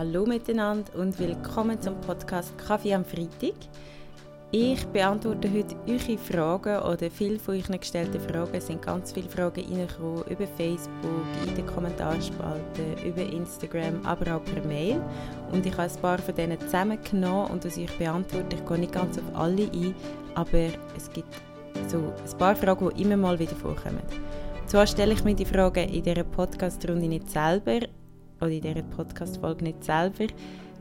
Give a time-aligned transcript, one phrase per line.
[0.00, 3.52] Hallo miteinander und willkommen zum Podcast Kaffee am Freitag.
[4.50, 8.54] Ich beantworte heute eure Fragen oder viele von euch gestellten Fragen.
[8.54, 14.44] Es sind ganz viele Fragen reingekommen über Facebook, in den Kommentarspalten, über Instagram, aber auch
[14.44, 15.02] per Mail.
[15.52, 18.56] Und ich habe ein paar von denen zusammengenommen und das ich beantworte.
[18.56, 19.94] Ich gehe nicht ganz auf alle ein,
[20.34, 21.34] aber es gibt
[21.88, 24.00] so ein paar Fragen, die immer mal wieder vorkommen.
[24.64, 27.80] Zwar stelle ich mir die Fragen in dieser Podcast-Runde nicht selber
[28.40, 30.26] oder in dieser Podcast-Folge nicht selber.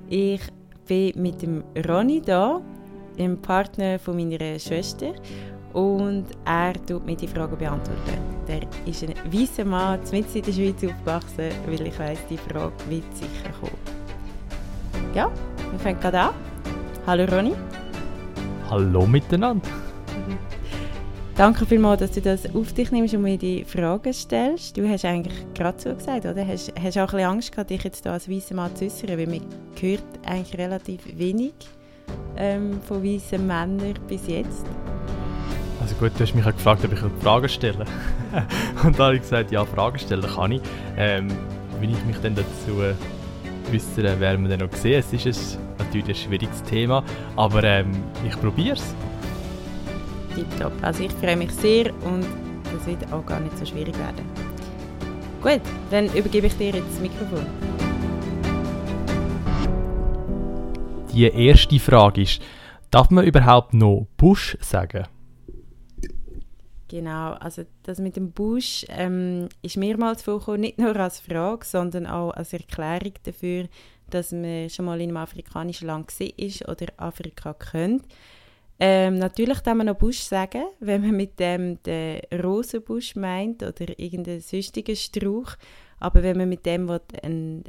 [0.10, 0.42] Ich
[0.88, 2.62] bin mit dem Ronny da
[3.18, 5.14] dem Partner von meiner Schwester
[5.74, 8.18] und er tut mir die Fragen beantworten.
[8.48, 12.74] Der ist ein weißer Mann, mitten in der Schweiz aufgewachsen, weil ich weiß, die Frage
[12.88, 13.78] wird sicher kommen.
[15.14, 15.30] Ja,
[15.70, 16.34] wir fangen gerade an.
[17.06, 17.54] Hallo Ronny.
[18.70, 19.68] Hallo miteinander.
[21.40, 24.76] Danke vielmals, dass du das auf dich nimmst und mir die Fragen stellst.
[24.76, 26.46] Du hast eigentlich gerade so gesagt, oder?
[26.46, 29.26] Hast, hast auch ein Angst gehabt, dich jetzt hier als weißer Mann zu äußern, weil
[29.26, 29.40] man
[29.80, 31.54] hört eigentlich relativ wenig
[32.36, 34.66] ähm, von weißen Männern bis jetzt?
[35.80, 37.86] Also gut, du hast mich gefragt, ob ich Fragen stellen
[38.84, 40.62] Und da habe ich gesagt, ja, Fragen stellen kann ich.
[40.98, 41.30] Ähm,
[41.80, 42.84] wie ich mich dann dazu
[43.74, 45.00] äußere, werden wir dann noch sehen.
[45.00, 47.02] Es ist ein, natürlich ein schwieriges Thema,
[47.38, 47.92] aber ähm,
[48.28, 48.94] ich probiere es.
[50.40, 50.72] Tipptopp.
[50.82, 52.26] Also ich freue mich sehr und
[52.64, 54.26] das wird auch gar nicht so schwierig werden.
[55.42, 57.46] Gut, dann übergebe ich dir jetzt das Mikrofon.
[61.14, 62.42] Die erste Frage ist,
[62.92, 65.06] darf man überhaupt noch Bush sagen?
[66.88, 72.08] Genau, also das mit dem Bush ähm, ist mehrmals vorgekommen, nicht nur als Frage, sondern
[72.08, 73.68] auch als Erklärung dafür,
[74.10, 78.06] dass man schon mal in einem afrikanischen Land war oder Afrika kennt.
[78.82, 84.00] Ähm, natürlich kann man noch Busch sagen, wenn man mit dem den Rosenbusch meint oder
[84.00, 85.56] irgendeinen sonstigen Strauch.
[86.00, 87.64] Aber wenn man mit dem ein, ein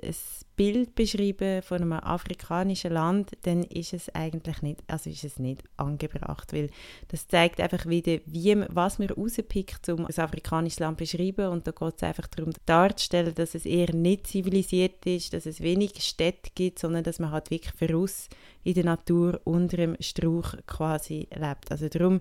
[0.61, 5.63] Bild beschreiben von einem afrikanischen Land, dann ist es eigentlich nicht, also ist es nicht
[5.79, 6.69] angebracht, weil
[7.09, 11.49] das zeigt einfach wieder, wie, was man rauspickt, um ein afrikanisches Land zu beschreiben.
[11.49, 15.63] Und da geht es einfach darum, darzustellen, dass es eher nicht zivilisiert ist, dass es
[15.63, 18.29] wenig Städte gibt, sondern dass man halt wirklich voraus
[18.63, 21.71] in der Natur unter dem Strauch quasi lebt.
[21.71, 22.21] Also darum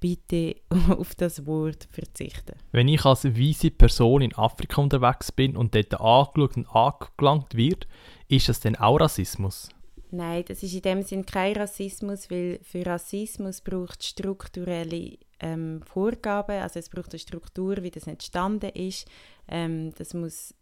[0.00, 0.56] bitte
[0.90, 2.54] auf das Wort verzichten.
[2.72, 7.86] Wenn ich als weiße Person in Afrika unterwegs bin und dort angeschaut und angelangt wird,
[8.28, 9.68] ist das denn auch Rassismus?
[10.10, 15.82] Nein, das ist in dem Sinn kein Rassismus, weil für Rassismus braucht es strukturelle ähm,
[15.82, 19.06] Vorgaben, also es braucht eine Struktur, wie das entstanden ist.
[19.48, 20.54] Ähm, das muss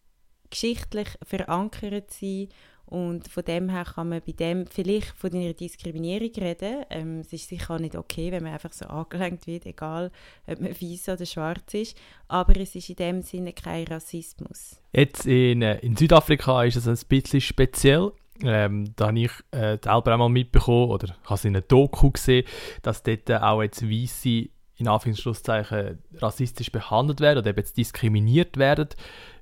[0.51, 2.49] geschichtlich verankert sein
[2.87, 6.85] und von dem her kann man bei dem vielleicht von einer Diskriminierung reden.
[6.91, 10.11] Ähm, es ist sicher auch nicht okay, wenn man einfach so angelenkt wird, egal
[10.47, 11.97] ob man weiß oder schwarz ist.
[12.29, 14.81] Aber es ist in dem Sinne kein Rassismus.
[14.93, 18.13] Jetzt in, äh, in Südafrika ist es ein bisschen speziell.
[18.43, 22.45] Ähm, da habe ich äh, selber einmal mitbekommen, oder habe es in einer Doku gesehen,
[22.83, 28.89] dass dort auch jetzt Weisse in Anführungszeichen rassistisch behandelt werden oder eben jetzt diskriminiert werden,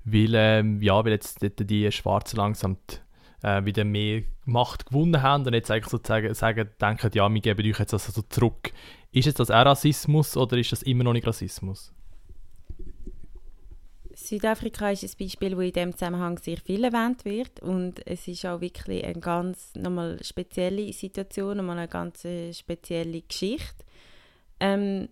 [0.04, 2.97] weil, ähm, ja, weil jetzt dort die Schwarzen langsam die
[3.42, 7.70] äh, wieder mehr Macht gewonnen haben und jetzt eigentlich sozusagen sagen, denken, ja, wir geben
[7.70, 8.72] euch jetzt also so zurück.
[9.12, 11.92] Ist jetzt das auch Rassismus oder ist das immer noch nicht Rassismus?
[14.14, 18.47] Südafrika ist ein Beispiel, das in diesem Zusammenhang sehr viel erwähnt wird und es ist
[18.47, 23.84] auch wirklich eine ganz nochmal spezielle Situation, nochmal eine ganz äh, spezielle Geschichte.
[24.60, 25.09] Ähm,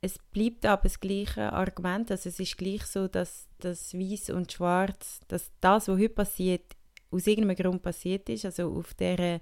[0.00, 4.50] es bleibt aber das gleiche Argument, also es ist gleich so, dass das Weiß und
[4.50, 6.74] Schwarz, dass das, was heute passiert,
[7.12, 9.40] aus irgendeinem Grund passiert ist, also auf der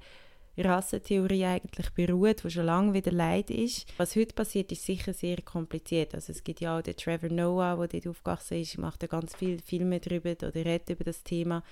[0.59, 3.87] Rassentheorie eigentlich beruht, die schon lange wieder leid ist.
[3.97, 6.15] Was heute passiert, ist sicher sehr kompliziert.
[6.15, 9.35] Also es gibt ja auch den Trevor Noah, der dort aufgewachsen ist, macht ja ganz
[9.35, 11.63] viele Filme darüber oder redet über das Thema.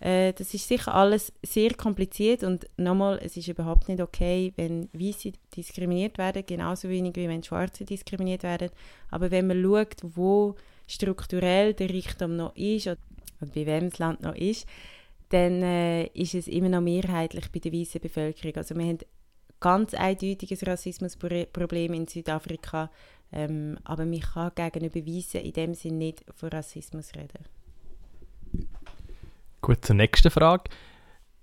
[0.00, 4.88] Äh, das ist sicher alles sehr kompliziert und nochmal, es ist überhaupt nicht okay, wenn
[4.92, 8.70] Weiße diskriminiert werden, genauso wenig wie wenn Schwarze diskriminiert werden.
[9.10, 10.54] Aber wenn man schaut, wo
[10.86, 12.98] strukturell der Reichtum noch ist oder
[13.40, 14.66] bei wem das Land noch ist,
[15.30, 18.56] dann äh, ist es immer noch mehrheitlich bei der weißen Bevölkerung.
[18.56, 18.98] Also wir haben
[19.60, 22.90] ganz eindeutiges Rassismusproblem in Südafrika,
[23.32, 27.44] ähm, aber man kann gegenüber Weißen in dem Sinne nicht von Rassismus reden.
[29.60, 30.64] Gut, zur nächsten Frage.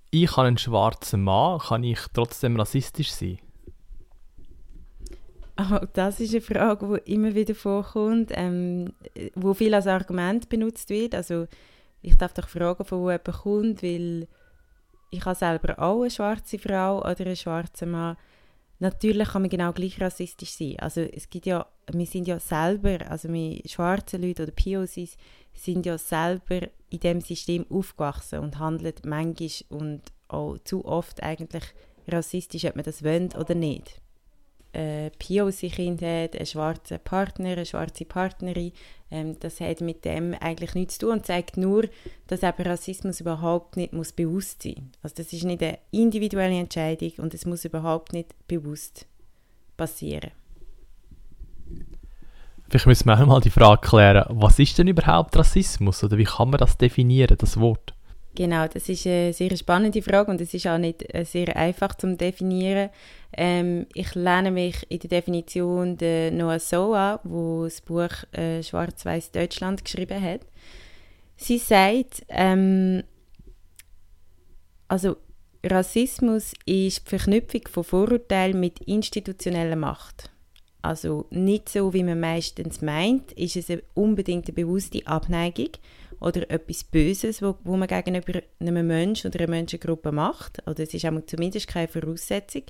[0.10, 3.40] Ich habe einen schwarzen Mann, kann ich trotzdem rassistisch sein?
[5.58, 8.94] Oh, das ist eine Frage, die immer wieder vorkommt, ähm,
[9.36, 11.16] wo viel als Argument benutzt wird.
[11.16, 11.48] Also
[12.06, 14.28] ich darf doch fragen, von wo jemand kommt, weil
[15.12, 18.18] ich habe selber auch eine schwarze Frau oder einen schwarzen Mann.
[18.80, 20.76] natürlich kann man genau gleich rassistisch sein.
[20.80, 25.18] Also es gibt ja, wir sind ja selber, also wir schwarze Leute oder POCs
[25.54, 31.64] sind ja selber in dem System aufgewachsen und handeln manchmal und auch zu oft eigentlich
[32.08, 34.02] rassistisch, ob man das will oder nicht.
[34.76, 38.74] Ein POC-Kind hat, einen schwarzen Partner, eine schwarze Partnerin,
[39.10, 41.86] ähm, das hat mit dem eigentlich nichts zu tun und zeigt nur,
[42.28, 45.04] dass eben Rassismus überhaupt nicht muss bewusst sein muss.
[45.04, 49.08] Also das ist nicht eine individuelle Entscheidung und es muss überhaupt nicht bewusst
[49.78, 50.32] passieren.
[52.70, 56.24] Vielleicht müssen wir auch mal die Frage klären, was ist denn überhaupt Rassismus oder wie
[56.24, 57.95] kann man das definieren, das Wort?
[58.36, 61.96] Genau, das ist eine sehr spannende Frage und es ist auch nicht äh, sehr einfach
[61.96, 62.90] zu definieren.
[63.32, 69.32] Ähm, ich lerne mich in der Definition der Noah Soa, wo das Buch äh, Schwarz-Weiß
[69.32, 70.42] Deutschland geschrieben hat.
[71.38, 73.04] Sie sagt, ähm,
[74.90, 75.16] also
[75.64, 80.30] Rassismus ist die Verknüpfung von Vorurteilen mit institutioneller Macht.
[80.82, 85.70] Also nicht so, wie man meistens meint, ist es unbedingt eine bewusste Abneigung
[86.26, 90.58] oder etwas Böses, wo, wo man gegenüber einem Menschen oder einer Menschengruppe macht.
[90.68, 92.64] Oder es ist auch zumindest keine Voraussetzung.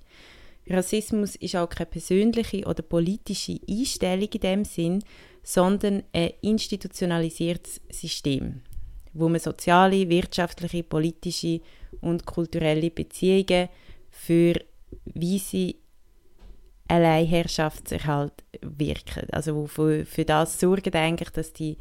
[0.69, 5.03] Rassismus ist auch keine persönliche oder politische Einstellung in dem Sinn,
[5.41, 8.61] sondern ein institutionalisiertes System,
[9.13, 11.61] wo man soziale, wirtschaftliche, politische
[12.01, 13.69] und kulturelle Beziehungen
[14.09, 14.55] für
[15.05, 15.75] weise
[16.89, 19.29] Alleinherrschaftserhalt wirken.
[19.31, 21.77] Also wo für, für das sorgen eigentlich, dass die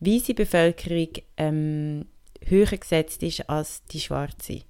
[0.00, 2.06] weiße Bevölkerung ähm,
[2.44, 4.60] höher gesetzt ist als die schwarze.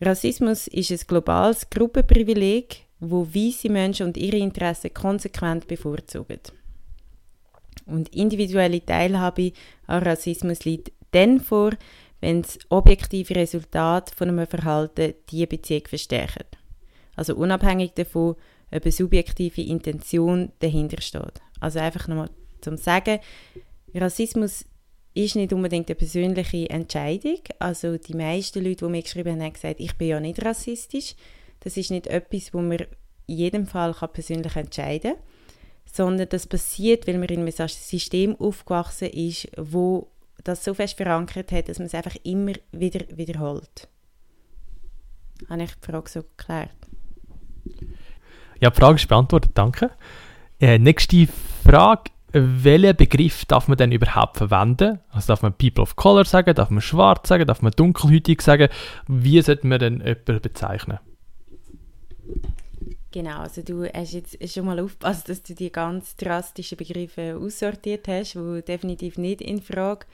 [0.00, 6.40] Rassismus ist ein globales Gruppenprivileg, wo weiße Menschen und ihre Interessen konsequent bevorzugen.
[7.86, 9.52] Und individuelle Teilhabe
[9.86, 11.72] an Rassismus liegt dann vor,
[12.20, 16.58] wenn das objektive Resultat von einem Verhalten diese Beziehung verstärkt.
[17.16, 18.36] Also unabhängig davon,
[18.70, 21.40] ob eine subjektive Intention dahinter steht.
[21.60, 22.30] Also einfach nochmal
[22.60, 23.20] zum Sagen,
[23.94, 24.64] Rassismus
[25.14, 27.40] ist nicht unbedingt eine persönliche Entscheidung.
[27.58, 31.14] Also die meisten Leute, die mir geschrieben haben, haben gesagt, ich bin ja nicht rassistisch.
[31.60, 32.78] Das ist nicht etwas, wo man
[33.26, 35.22] in jedem Fall persönlich entscheiden kann,
[35.84, 40.08] sondern das passiert, weil man in einem System aufgewachsen ist, wo
[40.44, 43.88] das so fest verankert hat, dass man es einfach immer wieder wiederholt.
[45.48, 46.70] Habe ich die Frage so geklärt?
[48.60, 49.90] Ja, die Frage ist beantwortet, danke.
[50.60, 51.28] Äh, nächste
[51.64, 55.00] Frage welchen Begriff darf man denn überhaupt verwenden?
[55.10, 58.68] Also darf man People of Color sagen, darf man schwarz sagen, darf man dunkelhütig sagen?
[59.06, 60.98] Wie sollte man denn jemanden bezeichnen?
[63.10, 68.06] Genau, also du hast jetzt schon mal aufgepasst, dass du die ganz drastischen Begriffe aussortiert
[68.06, 70.06] hast, die definitiv nicht in Frage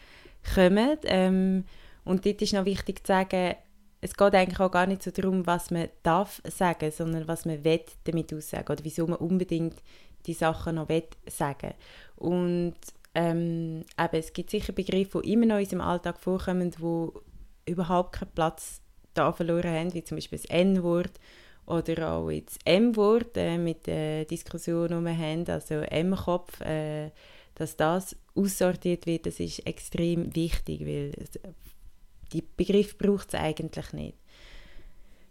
[0.54, 0.96] kommen.
[1.04, 1.64] Ähm,
[2.04, 3.56] und dort ist noch wichtig zu sagen,
[4.00, 7.62] es geht eigentlich auch gar nicht so darum, was man darf sagen, sondern was man
[8.04, 9.82] damit aussagen oder wieso man unbedingt
[10.26, 11.74] die Sachen noch will sagen
[12.16, 12.74] Und
[13.14, 18.12] ähm, eben, es gibt sicher Begriffe, die immer noch in unserem Alltag vorkommen, die überhaupt
[18.12, 18.80] keinen Platz
[19.14, 21.12] da verloren haben, wie zum Beispiel das N-Wort
[21.66, 27.10] oder auch das M-Wort äh, mit der Diskussion, die wir haben, also M-Kopf, äh,
[27.54, 31.12] dass das aussortiert wird, das ist extrem wichtig, weil
[32.32, 34.18] die Begriff braucht es eigentlich nicht.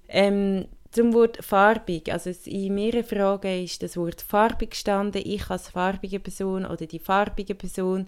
[0.07, 2.11] Ähm, zum Wort farbig.
[2.11, 5.21] Also in mehreren Fragen ist das Wort farbig gestanden.
[5.25, 8.07] Ich als farbige Person oder die farbige Person.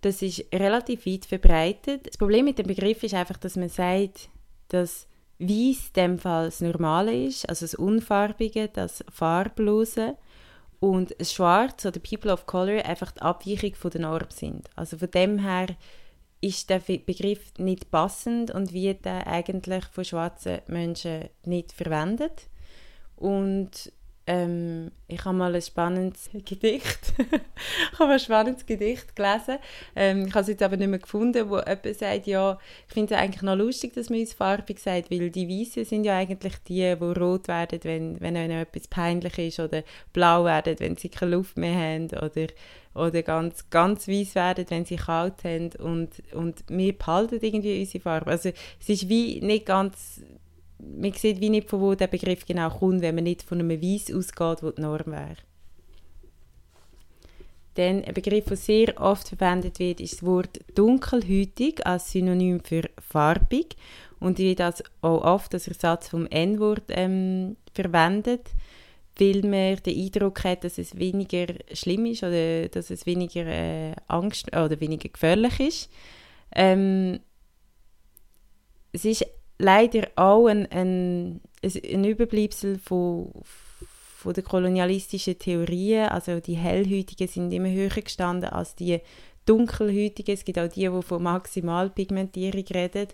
[0.00, 2.06] Das ist relativ weit verbreitet.
[2.06, 4.28] Das Problem mit dem Begriff ist einfach, dass man sagt,
[4.68, 5.06] dass
[5.38, 10.16] Weiß in dem Fall das Normale ist, also das Unfarbige, das Farblose
[10.78, 14.70] und Schwarz oder People of Color einfach die Abweichung von der Norm sind.
[14.76, 15.66] Also von dem her
[16.42, 22.48] ist der Begriff nicht passend und wird eigentlich von schwarzen Menschen nicht verwendet.
[23.16, 23.92] Und
[24.26, 27.12] ähm, ich habe mal ein spannendes Gedicht,
[27.92, 29.58] ich habe ein spannendes Gedicht gelesen.
[29.94, 32.58] Ähm, ich habe es jetzt aber nicht mehr gefunden, wo jemand sagt, ja,
[32.88, 36.04] ich finde es eigentlich noch lustig, dass man uns farbig sagt, weil die Weißen sind
[36.04, 39.82] ja eigentlich die, die rot werden, wenn, wenn ihnen etwas peinlich ist oder
[40.12, 42.46] blau werden, wenn sie keine Luft mehr haben oder
[42.94, 48.02] oder ganz, ganz weiß werden, wenn sie kalt haben und, und wir behalten irgendwie unsere
[48.02, 48.30] Farbe.
[48.30, 50.20] Also es ist wie nicht ganz,
[50.78, 53.80] man sieht wie nicht, von wo der Begriff genau kommt, wenn man nicht von einem
[53.80, 55.36] Weiß ausgeht, wo die Norm wäre.
[57.74, 62.82] Dann ein Begriff, der sehr oft verwendet wird, ist das Wort dunkelhütig als Synonym für
[62.98, 63.76] farbig
[64.20, 68.50] und wird das auch oft als Ersatz vom N-Wort ähm, verwendet
[69.18, 73.94] weil man den Eindruck hat, dass es weniger schlimm ist oder dass es weniger äh,
[74.08, 75.90] Angst oder weniger gefährlich ist.
[76.54, 77.20] Ähm,
[78.92, 79.26] es ist
[79.58, 83.32] leider auch ein, ein, ein Überbleibsel von,
[84.16, 86.08] von der kolonialistischen Theorien.
[86.08, 89.00] Also die Hellhäutigen sind immer höher gestanden als die
[89.46, 90.34] Dunkelhäutigen.
[90.34, 93.08] Es gibt auch die, die von Maximalpigmentierung reden.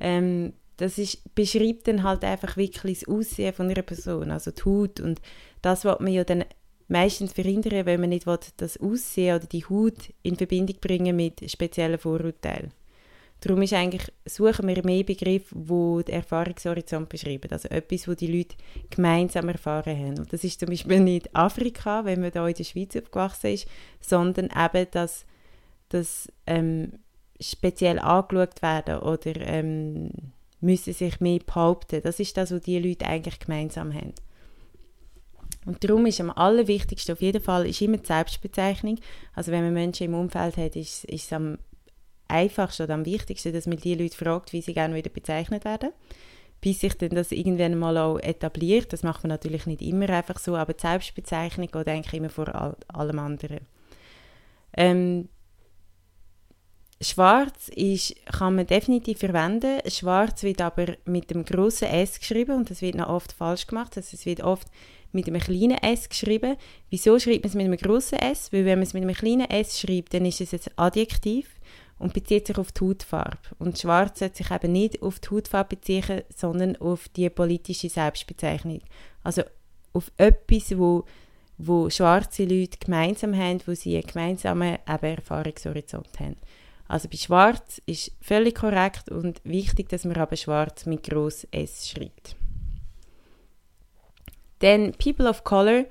[0.00, 4.62] Ähm, das ist, beschreibt dann halt einfach wirklich das Aussehen von einer Person, also die
[4.64, 5.00] Haut.
[5.00, 5.20] Und
[5.62, 6.44] das was man ja dann
[6.88, 11.48] meistens verhindern, wenn man nicht will, das Aussehen oder die Haut in Verbindung bringen mit
[11.50, 12.72] speziellen Vorurteilen.
[13.40, 17.50] Darum ist eigentlich, suchen wir mehr Begriffe, die den Erfahrungshorizont beschreiben.
[17.50, 18.56] Also etwas, wo die Leute
[18.88, 20.18] gemeinsam erfahren haben.
[20.18, 23.68] Und das ist zum Beispiel nicht Afrika, wenn man da in der Schweiz aufgewachsen ist,
[24.00, 25.26] sondern eben, dass,
[25.90, 26.92] dass ähm,
[27.38, 30.10] speziell angeschaut werden oder ähm,
[30.64, 32.00] müssen sich mehr behaupten.
[32.02, 34.14] Das ist das, was die Leute eigentlich gemeinsam haben.
[35.66, 38.98] Und darum ist am allerwichtigsten auf jeden Fall ist immer die Selbstbezeichnung.
[39.34, 41.58] Also wenn man Menschen im Umfeld hat, ist, ist es am
[42.28, 45.90] einfachsten oder am wichtigsten, dass man die Leute fragt, wie sie gerne wieder bezeichnet werden.
[46.60, 48.92] Bis sich dann das irgendwann mal auch etabliert.
[48.92, 52.54] Das macht man natürlich nicht immer einfach so, aber die Selbstbezeichnung geht eigentlich immer vor
[52.54, 53.60] all, allem anderen.
[54.76, 55.28] Ähm,
[57.00, 59.80] Schwarz ist, kann man definitiv verwenden.
[59.88, 63.96] Schwarz wird aber mit dem großen S geschrieben und das wird noch oft falsch gemacht.
[63.96, 64.68] Also es wird oft
[65.12, 66.56] mit einem kleinen S geschrieben.
[66.90, 68.52] Wieso schreibt man es mit einem großen S?
[68.52, 71.48] Weil wenn man es mit einem kleinen S schreibt, dann ist es ein Adjektiv
[71.98, 73.38] und bezieht sich auf die Hautfarbe.
[73.58, 78.80] Und Schwarz sollte sich eben nicht auf die Hautfarbe beziehen, sondern auf die politische Selbstbezeichnung.
[79.22, 79.42] Also
[79.92, 81.04] auf etwas, wo,
[81.58, 86.36] wo schwarze Leute gemeinsam haben, wo sie einen gemeinsamen Erfahrungshorizont haben.
[86.86, 91.88] Also bei Schwarz ist völlig korrekt und wichtig, dass man aber Schwarz mit groß S
[91.88, 92.36] schreibt.
[94.58, 95.84] Dann People of Color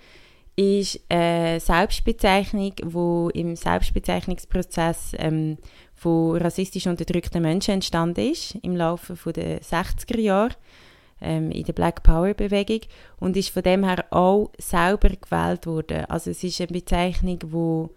[0.55, 5.57] ist eine Selbstbezeichnung, wo im Selbstbezeichnungsprozess ähm,
[5.95, 10.55] von rassistisch unterdrückten Menschen entstanden ist im Laufe der 60er Jahre
[11.21, 12.81] ähm, in der Black Power Bewegung
[13.19, 16.05] und ist von dem her auch selber gewählt worden.
[16.05, 17.89] Also es ist eine Bezeichnung, wo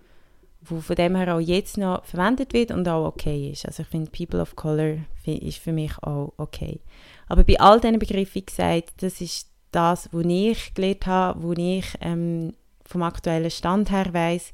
[0.68, 3.66] wo von dem her auch jetzt noch verwendet wird und auch okay ist.
[3.66, 6.80] Also ich finde People of Color ist für mich auch okay.
[7.28, 11.52] Aber bei all diesen Begriffen wie gesagt, das ist das, was ich gelernt habe, wo
[11.52, 12.54] ich ähm,
[12.84, 14.52] vom aktuellen Stand her weiss,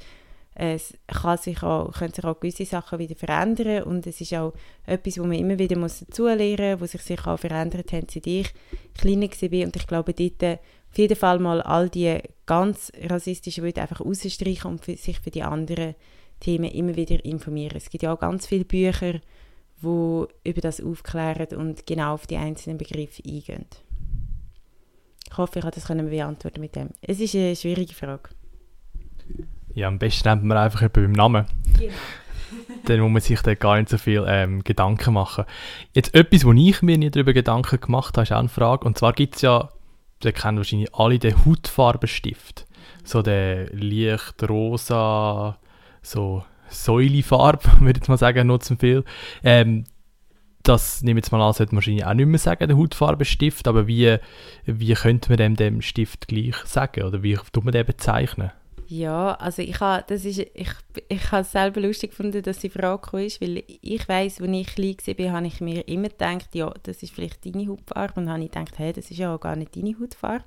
[0.54, 4.52] es kann sich auch, können sich auch gewisse Sachen wieder verändern und es ist auch
[4.85, 8.26] etwas, wo man immer wieder muss dazulernen muss, wo sich sich auch verändert hat, seit
[8.26, 8.52] ich
[8.99, 10.61] kleiner war und ich glaube, dort
[10.93, 15.31] auf jeden Fall mal all die ganz rassistischen Wörter einfach rausstreichen und für, sich für
[15.31, 15.95] die anderen
[16.39, 17.77] Themen immer wieder informieren.
[17.77, 19.21] Es gibt ja auch ganz viele Bücher,
[19.83, 23.65] die über das aufklären und genau auf die einzelnen Begriffe eingehen.
[25.31, 26.91] Ich hoffe, ich habe das können beantworten mit dem.
[27.01, 28.29] Es ist eine schwierige Frage.
[29.75, 31.47] Ja, am besten nennt man einfach beim Namen.
[31.79, 31.95] Genau.
[32.85, 35.47] dann muss man sich da gar nicht so viel ähm, Gedanken machen.
[35.95, 38.85] Jetzt etwas, wo ich mir nicht darüber Gedanken gemacht habe, ist auch eine Frage.
[38.85, 39.71] Und zwar gibt es ja,
[40.25, 42.67] ihr kennt wahrscheinlich alle den Hautfarbenstift.
[43.05, 45.59] So der leicht rosa,
[46.02, 49.05] so Säulefarbe, würde ich mal sagen, nutzen viel.
[49.43, 49.85] Ähm,
[50.62, 53.67] das nehme ich jetzt mal an, sollte man wahrscheinlich auch nicht mehr sagen, der Hautfarbenstift,
[53.67, 54.19] aber wie,
[54.64, 58.52] wie könnte man dem, dem Stift gleich sagen oder wie tut man den bezeichnen?
[58.89, 60.71] Ja, also ich habe das ist, ich,
[61.09, 64.67] ich habe es selber lustig gefunden, dass die Frage ist, weil ich weiß, als ich
[64.67, 68.43] klein war, habe ich mir immer gedacht, ja, das ist vielleicht deine Hautfarbe und habe
[68.45, 70.45] ich gedacht, hey, das ist ja auch gar nicht deine Hautfarbe.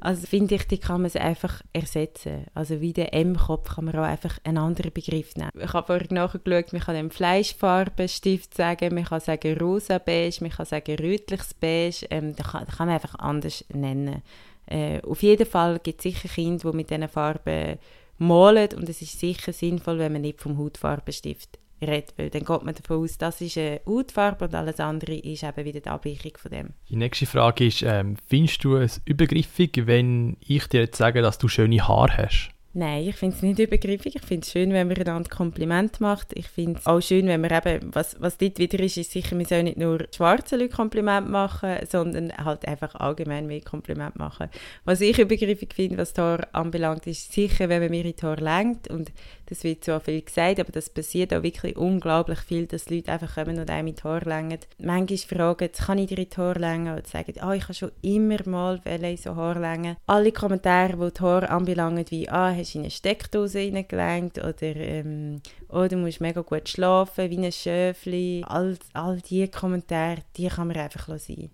[0.00, 2.46] Also finde ich, die kann man einfach ersetzen.
[2.54, 5.50] Also wie der M-Kopf kann man auch einfach einen anderen Begriff nehmen.
[5.58, 10.50] Ich habe vorhin nachgeschaut, man kann dem Fleischfarbenstift sagen, man kann sagen rosa beige, man
[10.50, 14.22] kann sagen rötliches beige, ähm, das, kann, das kann man einfach anders nennen.
[14.68, 17.78] Äh, auf jeden Fall gibt es sicher Kinder, die mit diesen Farben
[18.18, 22.62] malen und es ist sicher sinnvoll, wenn man nicht vom Hautfarbenstift redet, weil dann geht
[22.62, 26.32] man davon aus, das ist eine Hautfarbe und alles andere ist eben wieder die Abweichung
[26.36, 26.70] von dem.
[26.88, 31.38] Die nächste Frage ist, ähm, findest du es übergriffig, wenn ich dir jetzt sage, dass
[31.38, 32.50] du schöne Haare hast?
[32.74, 34.16] Nein, ich finde es nicht übergriffig.
[34.16, 36.36] Ich finde es schön, wenn man einander Kompliment macht.
[36.36, 39.34] Ich finde es auch schön, wenn man eben, was, was dort wieder ist, ist sicher,
[39.36, 44.48] man soll nicht nur schwarzen Leuten Kompliment machen, sondern halt einfach allgemein mehr Kompliment machen.
[44.84, 48.88] Was ich übergriffig finde, was Tor anbelangt, ist sicher, wenn man mir in Tor lenkt
[48.88, 49.12] und
[49.46, 53.34] das wird zwar viel gesagt, aber das passiert auch wirklich unglaublich viel, dass Leute einfach
[53.34, 54.58] kommen und einem in Tor lenken.
[54.78, 56.92] Manchmal fragen, kann ich dir in Tor lenken?
[56.92, 59.96] Oder sagen, ah, ich habe schon immer mal in so Haar lenken.
[60.06, 65.40] Alle Kommentare, die Tor anbelangen, wie, ah, hast du in eine Steckdose reingelenkt oder ähm,
[65.68, 68.44] oh, du musst mega gut schlafen, wie ein Schöfli.
[68.46, 71.50] All, all diese Kommentare, die kann man einfach sein.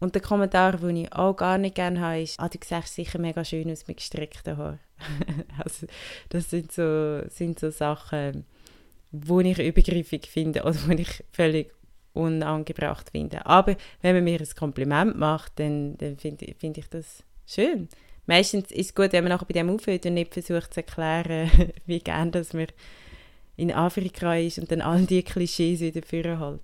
[0.00, 3.18] Und der Kommentar, den ich auch gar nicht gerne habe, ist, ah, du siehst sicher
[3.18, 4.80] mega schön aus mit gestreckten Haaren.
[5.62, 5.86] also,
[6.28, 8.44] das sind so, sind so Sachen,
[9.10, 11.72] die ich übergriffig finde oder die ich völlig
[12.12, 13.38] unangebracht finden.
[13.38, 17.88] Aber wenn man mir ein Kompliment macht, dann, dann finde find ich das schön.
[18.28, 21.50] Meistens ist es gut, wenn man nachher bei dem aufhört und nicht versucht zu erklären,
[21.86, 22.66] wie gern dass man
[23.56, 26.60] in Afrika ist und dann all die Klischees wieder führen halt.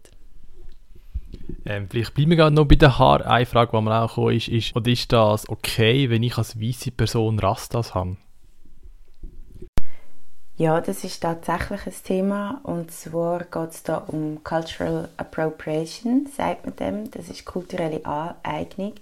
[1.65, 3.23] Ähm, vielleicht bleiben wir gerade noch bei den Haaren.
[3.23, 6.61] Eine Frage, die mir auch gekommen ist, ist, oder ist das okay, wenn ich als
[6.61, 8.19] weiße Person Rastas habe?
[10.59, 16.67] Ja, das ist tatsächlich ein Thema und zwar geht es da um Cultural Appropriation, sagt
[16.67, 17.11] man dem.
[17.11, 18.93] Das ist kulturelle Aneignung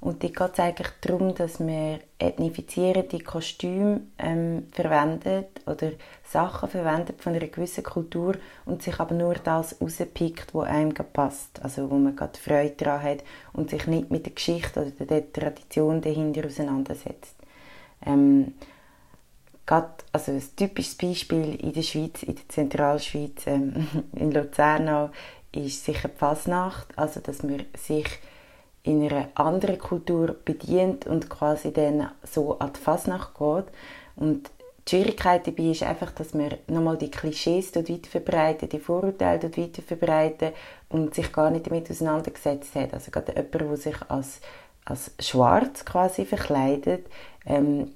[0.00, 5.92] und dort geht es eigentlich darum, dass man ethnifizierende Kostüme ähm, verwendet oder
[6.24, 11.62] Sachen verwendet von einer gewissen Kultur und sich aber nur das rauspickt, was einem passt.
[11.62, 15.32] Also wo man gerade Freude daran hat und sich nicht mit der Geschichte oder der
[15.32, 17.36] Tradition dahinter auseinandersetzt.
[18.06, 18.54] Ähm,
[19.66, 25.10] Gerade, also ein typisches Beispiel in der Schweiz, in der Zentralschweiz, ähm, in Luzern
[25.52, 28.06] ist sicher die Fasnacht, also dass man sich
[28.82, 33.66] in einer anderen Kultur bedient und quasi dann so an die Fasnacht geht.
[34.16, 34.50] Und
[34.88, 39.38] die Schwierigkeit dabei ist einfach, dass man nochmal die Klischees dort weiter verbreitet, die Vorurteile
[39.38, 40.54] dort weiter verbreitet
[40.88, 42.94] und sich gar nicht damit auseinandergesetzt hat.
[42.94, 44.40] Also gerade jemand, der sich als,
[44.86, 47.06] als schwarz quasi verkleidet,
[47.44, 47.92] ähm,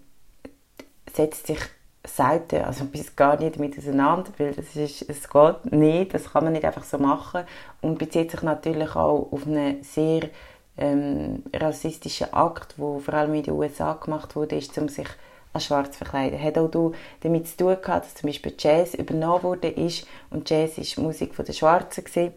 [1.12, 1.60] setzt sich
[2.06, 6.44] selten, also bis gar nicht damit auseinander, weil das ist, es geht nicht, das kann
[6.44, 7.44] man nicht einfach so machen
[7.80, 10.28] und bezieht sich natürlich auch auf einen sehr
[10.76, 15.08] ähm, rassistischen Akt, wo vor allem in den USA gemacht wurde, ist, um sich
[15.52, 16.42] als schwarz zu verkleiden.
[16.42, 20.78] Hat auch damit zu tun gehabt, dass zum Beispiel Jazz übernommen wurde ist und Jazz
[20.78, 22.32] ist Musik von den Schwarzen gewesen.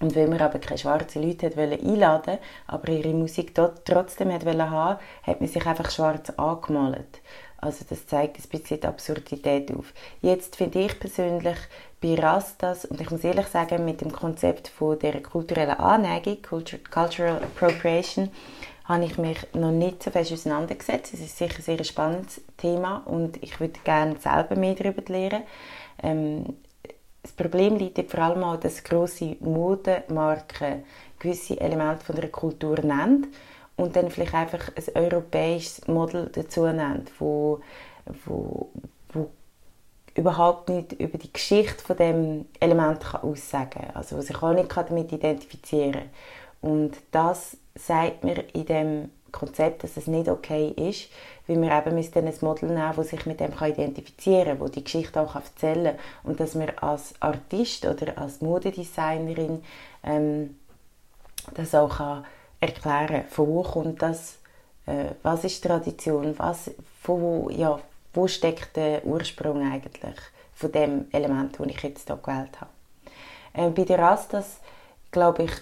[0.00, 4.44] Und weil man aber keine schwarzen Leute hat einladen aber ihre Musik dort trotzdem hat
[4.44, 7.20] haben hat man sich einfach schwarz angemalt.
[7.58, 9.92] Also das zeigt ein bisschen die Absurdität auf.
[10.20, 11.56] Jetzt finde ich persönlich
[12.02, 17.36] bei Rastas, und ich muss ehrlich sagen, mit dem Konzept von der kulturellen Anneigung, Cultural
[17.36, 18.30] Appropriation,
[18.84, 21.14] habe ich mich noch nicht so fest auseinandergesetzt.
[21.14, 25.44] Es ist sicher ein sehr spannendes Thema und ich würde gerne selber mehr darüber lernen.
[26.02, 26.56] Ähm,
[27.22, 30.82] das Problem liegt vor allem auch, dass grosse Modemarken
[31.20, 33.28] gewisse Elemente von der Kultur nennen
[33.76, 37.60] und dann vielleicht einfach ein europäisches Model dazu nennt, wo,
[38.24, 38.70] wo,
[39.12, 39.30] wo
[40.14, 44.52] überhaupt nicht über die Geschichte von dem Element kann aussagen kann, also wo sich auch
[44.52, 46.10] nicht damit identifizieren kann.
[46.60, 51.08] Und das sagt mir in dem Konzept, dass es nicht okay ist,
[51.46, 54.84] weil wir eben ein Model nehmen, das sich mit dem kann identifizieren kann, das die
[54.84, 59.64] Geschichte auch erzählen kann und dass wir als Artist oder als Modedesignerin
[60.04, 60.56] ähm,
[61.54, 62.24] das auch kann
[62.60, 64.38] erklären, von wo kommt das,
[64.86, 66.70] äh, was ist Tradition, was,
[67.02, 67.80] wo, ja,
[68.14, 70.16] wo steckt der Ursprung eigentlich
[70.54, 72.70] von dem Element, das ich jetzt hier gewählt habe.
[73.54, 74.58] Äh, bei den Rastas
[75.10, 75.52] glaube ich,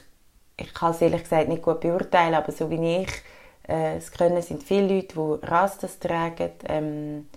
[0.57, 3.23] ich kann es ehrlich gesagt nicht gut beurteilen, aber so wie ich
[3.69, 7.29] äh, es können, sind viele Leute, die Rastas tragen, ähm,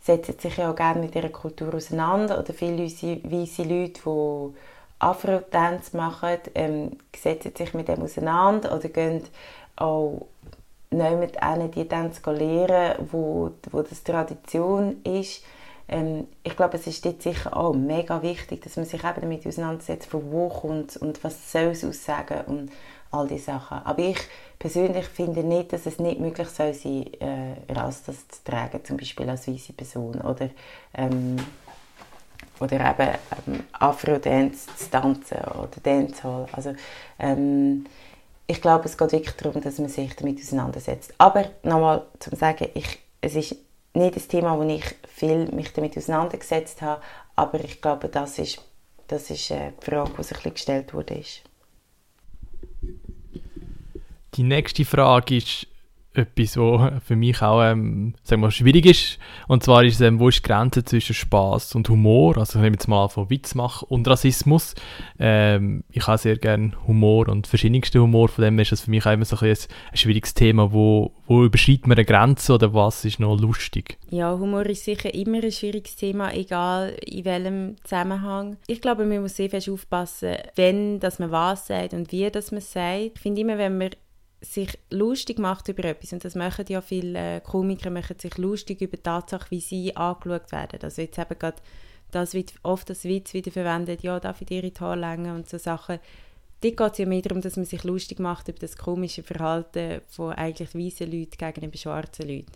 [0.00, 4.54] setzen sich ja auch gerne mit ihrer Kultur auseinander oder viele weiße Leute, die
[4.98, 9.22] Afro-Tanz machen, ähm, setzen sich mit dem auseinander oder gehen
[9.76, 10.26] auch
[10.96, 15.44] mit einer die Tänze lernen, wo, wo das Tradition ist.
[15.88, 19.46] Ähm, ich glaube, es ist jetzt sicher auch mega wichtig, dass man sich eben damit
[19.46, 22.72] auseinandersetzt, von wo kommt und was soll es aussagen und
[23.10, 23.78] all diese Sachen.
[23.84, 24.18] Aber ich
[24.58, 29.28] persönlich finde nicht, dass es nicht möglich soll sein, äh, Rastas zu tragen, zum Beispiel
[29.28, 30.48] als weiße Person oder
[30.94, 31.36] ähm,
[32.60, 33.14] oder eben
[33.46, 36.46] ähm, Afro-Dance zu tanzen oder Dancehall.
[36.52, 36.72] Also,
[37.18, 37.84] ähm,
[38.46, 41.14] ich glaube, es geht wirklich darum, dass man sich damit auseinandersetzt.
[41.18, 43.56] Aber nochmal zum sagen, ich, es ist
[43.94, 47.00] nicht das Thema, wo ich viel mich damit auseinandergesetzt habe,
[47.36, 48.60] aber ich glaube, das ist,
[49.06, 51.22] das ist äh, die Frage, die sich gestellt wurde.
[54.34, 55.66] Die nächste Frage ist,
[56.14, 59.18] etwas, was für mich auch ähm, sagen wir, schwierig ist.
[59.48, 62.38] Und zwar ist es, ähm, wo ist die Grenze zwischen Spaß und Humor?
[62.38, 64.74] Also ich nehme jetzt mal von Witz machen und Rassismus.
[65.18, 69.04] Ähm, ich habe sehr gerne Humor und verschiedenste Humor, von dem ist das für mich
[69.06, 73.04] auch immer so ein, ein schwieriges Thema, wo, wo überschreitet man eine Grenze oder was
[73.04, 73.98] ist noch lustig?
[74.10, 78.56] Ja, Humor ist sicher immer ein schwieriges Thema, egal in welchem Zusammenhang.
[78.68, 82.52] Ich glaube, man muss sehr fest aufpassen, wenn dass man was sagt und wie dass
[82.52, 83.12] man sagt.
[83.16, 83.90] Ich finde immer, wenn man
[84.44, 88.96] sich lustig macht über etwas, und das machen ja viele Komiker, machen sich lustig über
[88.96, 90.80] die Tatsache, wie sie angeschaut werden.
[90.82, 91.56] Also jetzt eben gerade
[92.10, 95.58] das wird oft das Witz wieder verwendet, ja, darf ich dir die Haare und so
[95.58, 95.98] Sachen.
[96.60, 100.00] Dort geht es ja mehr darum, dass man sich lustig macht über das komische Verhalten
[100.08, 102.52] von eigentlich weißen Leuten gegenüber schwarzen Leuten.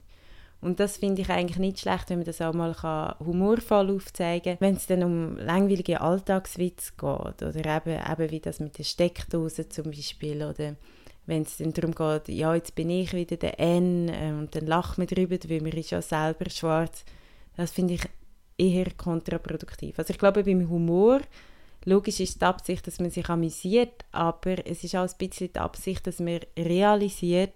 [0.61, 4.59] Und das finde ich eigentlich nicht schlecht, wenn man das auch mal kann humorvoll aufzeigen
[4.59, 4.61] kann.
[4.61, 9.69] Wenn es dann um langweilige Alltagswitze geht oder eben, eben wie das mit der Steckdose
[9.69, 10.75] zum Beispiel oder
[11.29, 14.67] wenn es dann darum geht, ja, jetzt bin ich wieder der N äh, und dann
[14.67, 17.05] lacht man drüber, weil man ist ja selber schwarz.
[17.55, 18.03] Das finde ich
[18.57, 19.99] eher kontraproduktiv.
[19.99, 21.21] Also ich glaube, beim Humor,
[21.85, 25.59] logisch ist die Absicht, dass man sich amüsiert, aber es ist auch ein bisschen die
[25.59, 27.53] Absicht, dass man realisiert,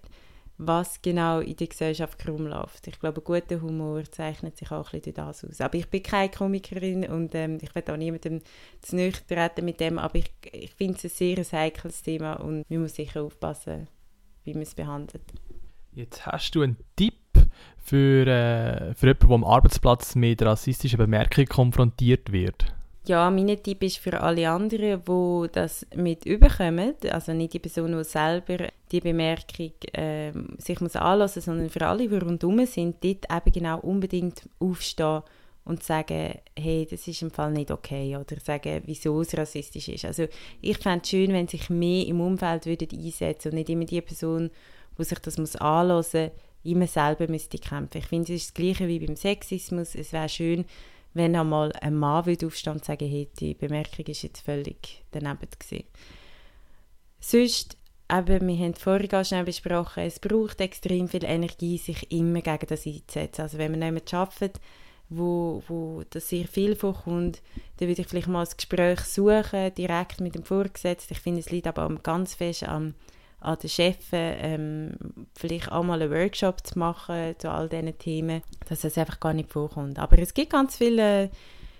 [0.57, 2.87] was genau in der Gesellschaft herumläuft.
[2.87, 5.61] Ich glaube, guter Humor zeichnet sich auch ein bisschen durch das aus.
[5.61, 8.41] Aber ich bin keine Komikerin und ähm, ich will auch niemandem
[8.81, 12.81] zu treten mit dem, aber ich, ich finde es ein sehr heikles Thema und man
[12.81, 13.87] muss sicher aufpassen,
[14.43, 15.23] wie man es behandelt.
[15.91, 17.15] Jetzt hast du einen Tipp
[17.77, 22.73] für, äh, für jemanden, der am Arbeitsplatz mit rassistischen Bemerkungen konfrontiert wird?
[23.05, 27.97] Ja, mein Tipp ist für alle anderen, die das mit überkommen, also nicht die Person,
[27.97, 33.25] die selber die Bemerkung äh, sich muss anlassen, sondern für alle, die rundherum sind, dort
[33.29, 35.21] eben genau unbedingt aufstehen
[35.65, 40.05] und sagen, hey, das ist im Fall nicht okay oder sagen, wieso es rassistisch ist.
[40.05, 40.27] Also
[40.61, 44.01] ich fände es schön, wenn sich mehr im Umfeld würden einsetzen und nicht immer die
[44.01, 44.49] Person,
[44.97, 46.31] die sich das muss anlassen muss,
[46.63, 47.97] immer selber müsste kämpfen.
[47.97, 49.95] Ich finde, es ist das Gleiche wie beim Sexismus.
[49.95, 50.65] Es wäre schön,
[51.13, 55.47] wenn einmal ein Mann würde aufstehen und sagen, hey, die Bemerkung ist jetzt völlig daneben
[55.59, 55.85] gewesen.
[57.19, 57.77] Sonst,
[58.11, 62.67] eben, wir haben vorhin ganz schnell besprochen, es braucht extrem viel Energie, sich immer gegen
[62.67, 63.41] das einzusetzen.
[63.41, 64.59] Also wenn man jemanden arbeitet,
[65.09, 67.41] wo, wo das sehr viel vorkommt,
[67.77, 71.13] dann würde ich vielleicht mal ein Gespräch suchen, direkt mit dem Vorgesetzten.
[71.13, 72.95] Ich finde, es liegt aber ganz fest am
[73.43, 74.91] an den Chefs ähm,
[75.35, 79.33] vielleicht auch mal einen Workshop zu machen zu all diesen Themen, dass es einfach gar
[79.33, 79.99] nicht vorkommt.
[79.99, 81.29] Aber es gibt ganz viele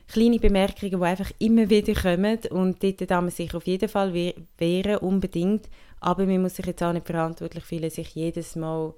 [0.08, 4.13] kleine Bemerkungen, die einfach immer wieder kommen und dort darf man sich auf jeden Fall
[4.58, 5.69] wehren, unbedingt.
[5.99, 8.93] Aber man muss sich jetzt auch nicht verantwortlich fühlen, sich jedes Mal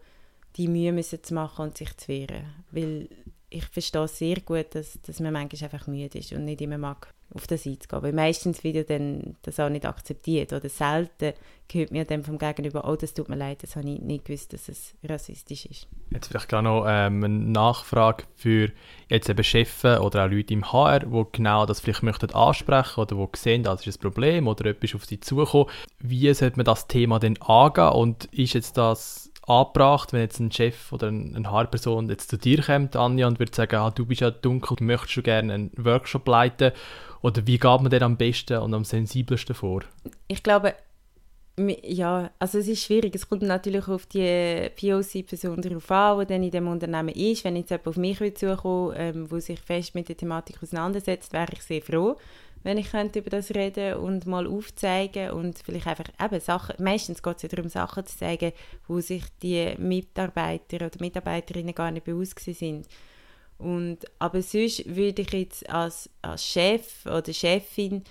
[0.56, 2.46] die Mühe müssen zu machen und sich zu wehren.
[2.72, 3.10] Weil
[3.50, 7.15] ich verstehe sehr gut, dass, dass man manchmal einfach müde ist und nicht immer mag
[7.34, 8.04] auf das einzugehen.
[8.04, 10.54] Weil meistens wird dann das auch nicht akzeptiert.
[10.54, 11.34] Oder selten
[11.68, 14.54] gehört mir dann vom Gegenüber, oh, das tut mir leid, das habe ich nicht gewusst,
[14.54, 15.88] dass es rassistisch ist.
[16.12, 18.72] Jetzt vielleicht gerade noch ähm, eine Nachfrage für
[19.10, 23.16] jetzt eben Chefs oder auch Leute im HR, die genau das vielleicht möchten ansprechen oder
[23.16, 25.70] die sehen, das ist ein Problem oder etwas auf sie zukommen.
[26.00, 30.52] Wie sollte man das Thema denn angehen und ist jetzt das angebracht, wenn jetzt ein
[30.52, 34.22] Chef oder eine Haarperson jetzt zu dir kommt, Anja, und würde sagen, ah, du bist
[34.22, 36.72] ja dunkel, du möchtest schon gerne einen Workshop leiten
[37.26, 39.82] oder wie geht man denn am besten und am sensibelsten vor?
[40.28, 40.76] Ich glaube,
[41.58, 43.16] ja, also es ist schwierig.
[43.16, 47.44] Es kommt natürlich auf die POC-Person darauf an, die dann in dem Unternehmen ist.
[47.44, 51.54] Wenn jetzt jemand auf mich zukommt, ähm, wo sich fest mit der Thematik auseinandersetzt, wäre
[51.54, 52.16] ich sehr froh,
[52.62, 57.24] wenn ich könnte über das reden und mal aufzeigen und vielleicht einfach eben Sachen, meistens
[57.24, 58.52] geht es ja darum, Sachen zu zeigen,
[58.88, 62.88] wo sich die Mitarbeiter oder Mitarbeiterinnen gar nicht bewusst sind.
[63.58, 68.04] Und, aber sonst würde ich jetzt als, als Chef oder Chefin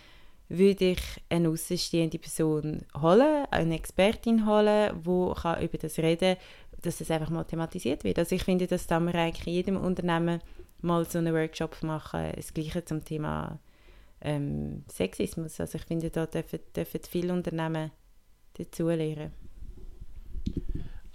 [0.48, 6.37] würde ich eine außenstehende Person holen, eine Expertin holen, die kann über das reden
[6.85, 8.18] dass das einfach mal thematisiert wird.
[8.18, 10.40] Also ich finde, dass da wir eigentlich in jedem Unternehmen
[10.80, 13.59] mal so einen Workshop machen, das Gleiche zum Thema
[14.20, 15.59] ähm, Sexismus.
[15.61, 17.90] Also ich finde, da dürfen, dürfen viele Unternehmen
[18.54, 19.33] dazu lernen.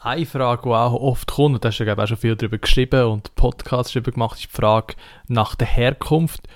[0.01, 2.57] Eine Frage, die auch oft kommt, und da hast du ja auch schon viel darüber
[2.57, 4.95] geschrieben und Podcasts darüber gemacht, ist die Frage
[5.27, 6.47] nach der Herkunft.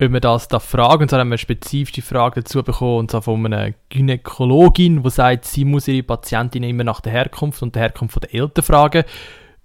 [0.00, 3.10] Ob man das da fragen, und so haben wir eine spezifische Frage dazu bekommen, und
[3.10, 7.74] zwar von einer Gynäkologin, die sagt, sie muss ihre Patientin immer nach der Herkunft und
[7.74, 9.04] der Herkunft der Eltern fragen,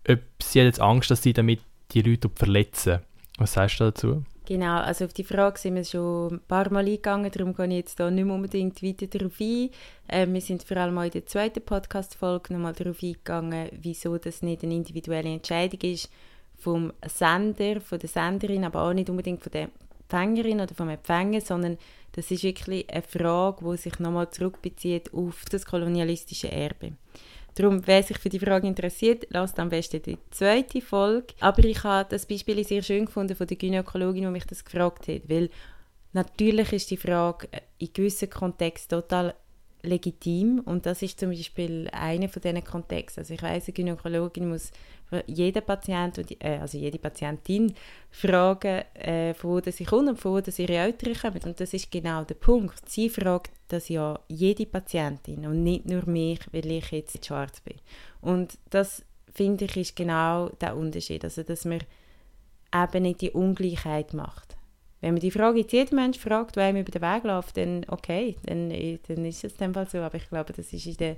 [0.10, 1.60] ob sie hat jetzt Angst, dass sie damit
[1.92, 3.02] die Leute verletzen.
[3.38, 4.24] Was sagst du dazu?
[4.48, 7.74] Genau, also auf die Frage sind wir schon ein paar Mal eingegangen, darum gehe ich
[7.74, 9.70] jetzt da nicht mehr unbedingt weiter darauf ein.
[10.08, 14.42] Äh, wir sind vor allem auch in der zweiten Podcast-Folge nochmal darauf eingegangen, wieso das
[14.44, 16.10] nicht eine individuelle Entscheidung ist
[16.58, 19.68] vom Sender, von der Senderin, aber auch nicht unbedingt von der
[20.00, 21.78] Empfängerin oder vom Empfänger, sondern
[22.14, 26.94] das ist wirklich eine Frage, die sich nochmal zurückbezieht auf das kolonialistische Erbe.
[27.58, 31.34] Darum, wer sich für die Frage interessiert, lasst am besten die zweite Folge.
[31.40, 35.08] Aber ich habe das Beispiel sehr schön gefunden von der Gynäkologin, die mich das gefragt
[35.08, 35.50] hat, weil
[36.14, 37.48] natürlich ist die Frage
[37.80, 39.34] in gewissen Kontexten total
[39.82, 43.22] legitim und das ist zum Beispiel einer von diesen Kontexten.
[43.22, 44.72] Also ich weiß, eine Gynäkologin muss
[45.26, 47.74] jeder Patient, und, äh, also jede Patientin
[48.12, 51.42] fragen, äh, von wo sie kommt und von wo ihre Eltern kommen.
[51.46, 52.90] Und das ist genau der Punkt.
[52.90, 57.78] Sie fragt das ja jede Patientin und nicht nur mich, weil ich jetzt schwarz bin.
[58.22, 61.24] Und das, finde ich, ist genau der Unterschied.
[61.24, 61.80] Also, dass man
[62.74, 64.58] eben nicht die Ungleichheit macht.
[65.00, 67.86] Wenn man die Frage jetzt jeden Mensch fragt, der einem über den Weg läuft, dann
[67.88, 70.00] okay, dann, dann ist es in dem Fall so.
[70.00, 71.16] Aber ich glaube, das ist in der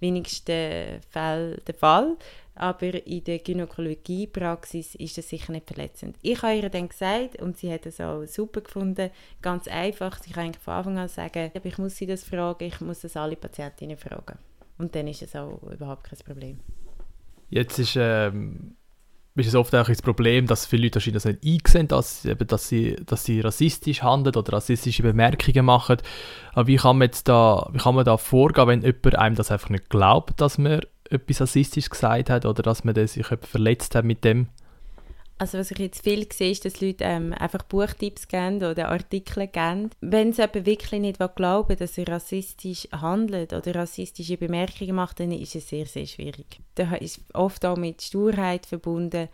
[0.00, 2.16] wenigsten Fällen der Fall.
[2.56, 6.16] Aber in der Gynäkologiepraxis ist das sicher nicht verletzend.
[6.22, 9.10] Ich habe ihr dann gesagt, und sie hat es auch super gefunden,
[9.42, 12.80] ganz einfach, sie kann eigentlich von Anfang an sagen, ich muss sie das fragen, ich
[12.80, 14.38] muss das alle Patientinnen fragen.
[14.78, 16.60] Und dann ist es auch überhaupt kein Problem.
[17.50, 18.76] Jetzt ist, ähm,
[19.36, 22.68] ist es oft auch das Problem, dass viele Leute das nicht einsehen, dass, eben, dass,
[22.68, 25.96] sie, dass sie rassistisch handeln oder rassistische Bemerkungen machen.
[26.52, 29.50] Aber wie kann man, jetzt da, wie kann man da vorgehen, wenn jemand einem das
[29.50, 34.04] einfach nicht glaubt, dass man etwas rassistisch gesagt hat oder dass man sich verletzt hat
[34.04, 34.48] mit dem?
[35.36, 39.48] Also was ich jetzt viel sehe, ist, dass Leute ähm, einfach Buchtipps geben oder Artikel
[39.48, 39.90] geben.
[40.00, 45.32] Wenn sie aber wirklich nicht glauben dass er rassistisch handelt oder rassistische Bemerkungen macht, dann
[45.32, 46.60] ist es sehr, sehr schwierig.
[46.76, 49.28] Das ist oft auch mit Sturheit verbunden.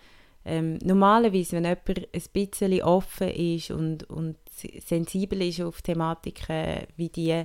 [0.46, 4.36] Ähm, normalerweise, wenn jemand ein bisschen offen ist und, und
[4.86, 7.44] sensibel ist auf Thematiken wie die,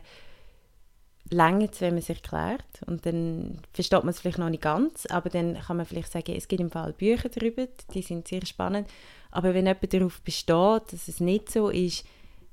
[1.29, 5.29] länger wenn man es erklärt und dann versteht man es vielleicht noch nicht ganz, aber
[5.29, 8.87] dann kann man vielleicht sagen, es gibt im Fall Bücher darüber, die sind sehr spannend,
[9.31, 12.05] aber wenn jemand darauf besteht, dass es nicht so ist,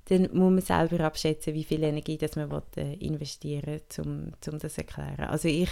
[0.06, 4.32] dann muss man selber abschätzen, wie viel Energie das man will, äh, investieren will, um,
[4.50, 5.28] um das zu erklären.
[5.28, 5.70] Also ich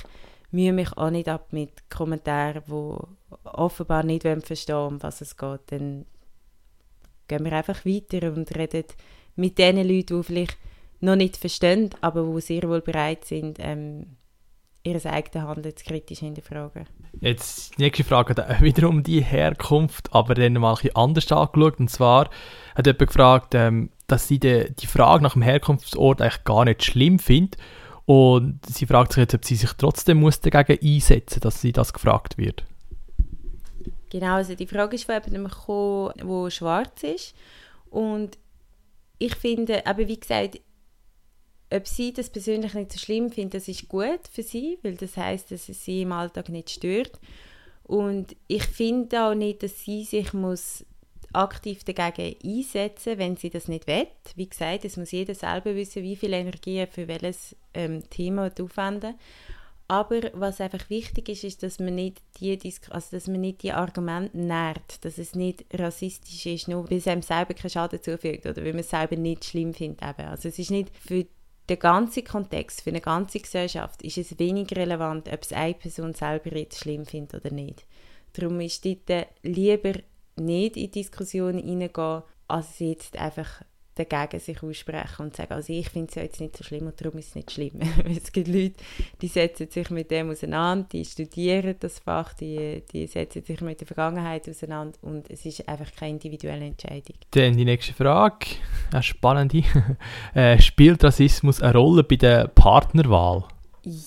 [0.53, 5.61] mühe mich auch nicht ab mit Kommentaren, die offenbar nicht verstehen um was es geht.
[5.67, 6.07] Dann
[7.29, 8.85] gehen wir einfach weiter und reden
[9.37, 10.57] mit den Leuten, die vielleicht
[11.01, 14.17] noch nicht verstehen, aber wo sehr wohl bereit sind, ähm,
[14.83, 16.87] ihr eigenes Handeln zu kritisch hinterfragen.
[17.21, 21.81] Jetzt die nächste Frage da wiederum die Herkunft, aber dann mal ein bisschen anders angeschaut.
[21.81, 22.31] Und zwar
[22.75, 26.85] hat jemand gefragt, ähm, dass sie die, die Frage nach dem Herkunftsort eigentlich gar nicht
[26.85, 27.61] schlimm findet.
[28.07, 31.93] Und sie fragt sich jetzt, ob sie sich trotzdem muss dagegen einsetzen dass sie das
[31.93, 32.65] gefragt wird.
[34.11, 37.35] Genau, also die Frage ist von jemandem gekommen, der schwarz ist.
[37.91, 38.39] Und
[39.19, 40.59] ich finde, aber wie gesagt,
[41.73, 45.17] ob sie das persönlich nicht so schlimm findet, das ist gut für sie, weil das
[45.17, 47.19] heißt, dass es sie im Alltag nicht stört.
[47.85, 50.85] Und ich finde auch nicht, dass sie sich muss
[51.33, 54.07] aktiv dagegen einsetzen, wenn sie das nicht will.
[54.35, 58.51] Wie gesagt, es muss jeder selber wissen, wie viel Energie er für welches ähm, Thema
[58.61, 59.15] aufwenden.
[59.87, 62.57] Aber was einfach wichtig ist, ist, dass man nicht die,
[62.91, 67.09] also dass man nicht die Argumente nährt, dass es nicht rassistisch ist, nur weil es
[67.09, 70.03] einem selber keinen Schaden zufügt oder weil man es selber nicht schlimm findet.
[70.03, 71.27] Also es ist nicht für
[71.71, 76.15] der ganze Kontext für eine ganze Gesellschaft ist es wenig relevant, ob es eine Person
[76.15, 77.87] selber jetzt schlimm findet oder nicht.
[78.33, 79.93] Darum ist dort lieber
[80.37, 83.63] nicht in Diskussionen hineingehen, als jetzt einfach
[83.95, 87.01] dagegen sich aussprechen und sagen, also ich finde es ja jetzt nicht so schlimm und
[87.01, 87.81] darum ist es nicht schlimm.
[88.05, 88.75] es gibt Leute,
[89.21, 93.81] die setzen sich mit dem auseinander, die studieren das Fach, die, die setzen sich mit
[93.81, 97.17] der Vergangenheit auseinander und es ist einfach keine individuelle Entscheidung.
[97.33, 98.47] Dann die nächste Frage,
[98.93, 99.63] eine spannende.
[100.35, 103.45] äh, spielt Rassismus eine Rolle bei der Partnerwahl?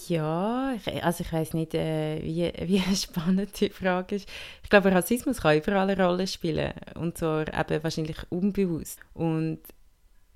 [0.07, 4.29] Ja, ich, also ich weiß nicht, äh, wie, wie spannend die Frage ist.
[4.63, 8.99] Ich glaube, Rassismus kann überall eine Rolle spielen und zwar eben wahrscheinlich unbewusst.
[9.13, 9.59] Und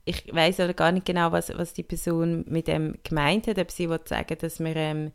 [0.06, 3.72] ich weiß auch gar nicht genau, was, was die Person mit dem gemeint hat, ob
[3.72, 5.12] sie sagen dass man, ähm,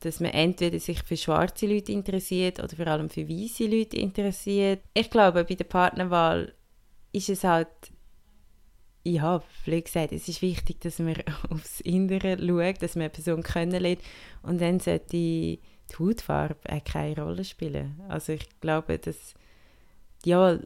[0.00, 4.80] dass man entweder sich für schwarze Leute interessiert oder vor allem für weiße Leute interessiert.
[4.94, 6.54] Ich glaube, bei der Partnerwahl
[7.12, 7.68] ist es halt
[9.02, 11.16] ja, wie gesagt, es ist wichtig, dass man
[11.50, 14.00] aufs Innere schaut, dass man eine Person kennenlernt
[14.42, 15.60] und dann sollte die
[15.98, 18.00] Hautfarbe keine Rolle spielen.
[18.08, 19.34] Also ich glaube, dass
[20.24, 20.58] ja,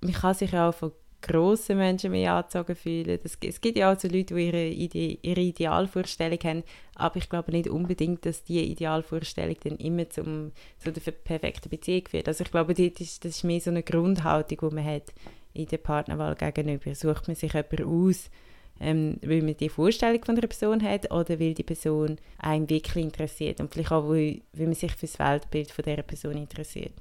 [0.00, 3.18] man kann sich auch von grossen Menschen mehr angezogen fühlen.
[3.22, 6.62] Das, es gibt ja auch so Leute, die ihre, Ide ihre Idealvorstellung haben,
[6.94, 12.06] aber ich glaube nicht unbedingt, dass diese Idealvorstellung dann immer zum, zu der perfekten Beziehung
[12.08, 12.28] führt.
[12.28, 15.12] Also ich glaube, das ist, das ist mehr so eine Grundhaltung, die man hat
[15.56, 16.94] in der Partnerwahl gegenüber.
[16.94, 18.30] Sucht man sich jemanden aus,
[18.80, 23.04] ähm, weil man die Vorstellung von der Person hat oder weil die Person einen wirklich
[23.04, 26.92] interessiert und vielleicht auch, weil, weil man sich für das Weltbild von dieser Person interessiert.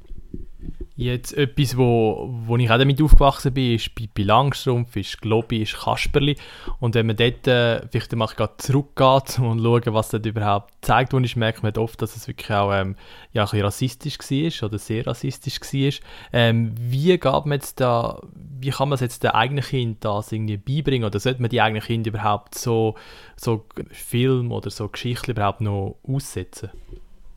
[0.97, 5.77] Jetzt etwas, wo, wo ich auch damit aufgewachsen bin, ist Pippi Langstrumpf, ist Globi, ist
[5.77, 6.38] Kasperli.
[6.79, 11.27] Und wenn man dort äh, vielleicht mal zurückgeht und schaut, was dort überhaupt gezeigt wurde,
[11.35, 12.95] merkt man oft, dass es wirklich auch ähm,
[13.33, 16.07] ja, ein bisschen rassistisch war oder sehr rassistisch war.
[16.31, 20.31] Ähm, wie geht man jetzt da, wie kann man es jetzt den eigenen Kind das
[20.31, 22.95] irgendwie beibringen oder sollte man die eigenen Kinder überhaupt so,
[23.35, 26.69] so Film oder so Geschichten überhaupt noch aussetzen?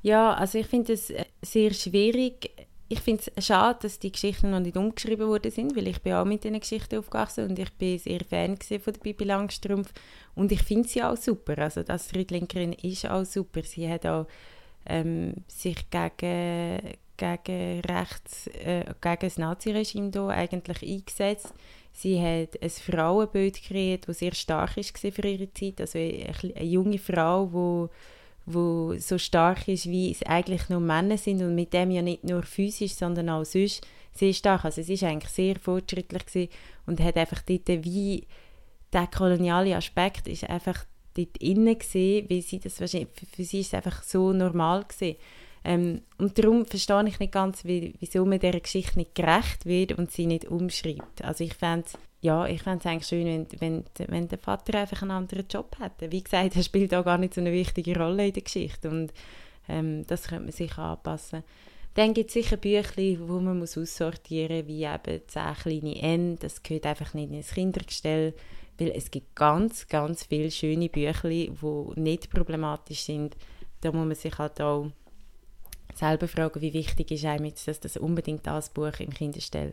[0.03, 2.51] Ja, also ich finde es äh, sehr schwierig,
[2.91, 6.15] ich finde es schade, dass die Geschichten noch nicht umgeschrieben worden sind, weil ich bin
[6.15, 9.93] auch mit diesen Geschichten aufgewachsen und ich bin sehr Fan von der Bibi Langstrumpf
[10.35, 11.59] und ich finde sie auch super.
[11.59, 13.63] Also das Friedlinkerin ist auch super.
[13.63, 14.27] Sie hat auch
[14.87, 21.53] ähm, sich gegen, gegen rechts, äh, gegen das Naziregime eigentlich eingesetzt.
[21.93, 25.81] Sie hat ein Frauenbild kreiert, das sehr stark war für ihre Zeit.
[25.81, 28.18] Also eine, eine junge Frau, die
[28.53, 32.25] wo so stark ist, wie es eigentlich nur Männer sind und mit dem ja nicht
[32.25, 34.65] nur physisch, sondern auch sonst sehr stark.
[34.65, 36.49] Also es ist eigentlich sehr fortschrittlich gewesen
[36.87, 38.27] und hat einfach dort wie
[38.93, 40.85] der koloniale Aspekt ist einfach
[41.15, 45.17] dort innen gesehen, weil sie das wahrscheinlich, für sie ist es einfach so normal gesehen.
[45.69, 49.93] Ähm, und darum verstehe ich nicht ganz, wie, wieso man dieser Geschichte nicht gerecht wird
[49.99, 51.23] und sie nicht umschreibt.
[51.23, 51.85] Also ich fände
[52.23, 55.77] ja, ich fände es eigentlich schön, wenn, wenn, wenn der Vater einfach einen anderen Job
[55.79, 56.11] hätte.
[56.11, 59.13] Wie gesagt, er spielt auch gar nicht so eine wichtige Rolle in der Geschichte und
[59.69, 61.45] ähm, das könnte man sich anpassen.
[61.93, 66.39] Dann gibt es sicher Bücher, wo man muss aussortieren muss, wie eben «Zehn kleine N»,
[66.39, 68.35] das gehört einfach nicht ins Kindergestell,
[68.79, 71.53] weil es gibt ganz, ganz viele schöne Bücher, die
[71.97, 73.37] nicht problematisch sind.
[73.83, 74.91] Da muss man sich halt auch
[75.95, 79.73] selber fragen, wie wichtig ist einem jetzt, dass das unbedingt das Buch im Kindergestell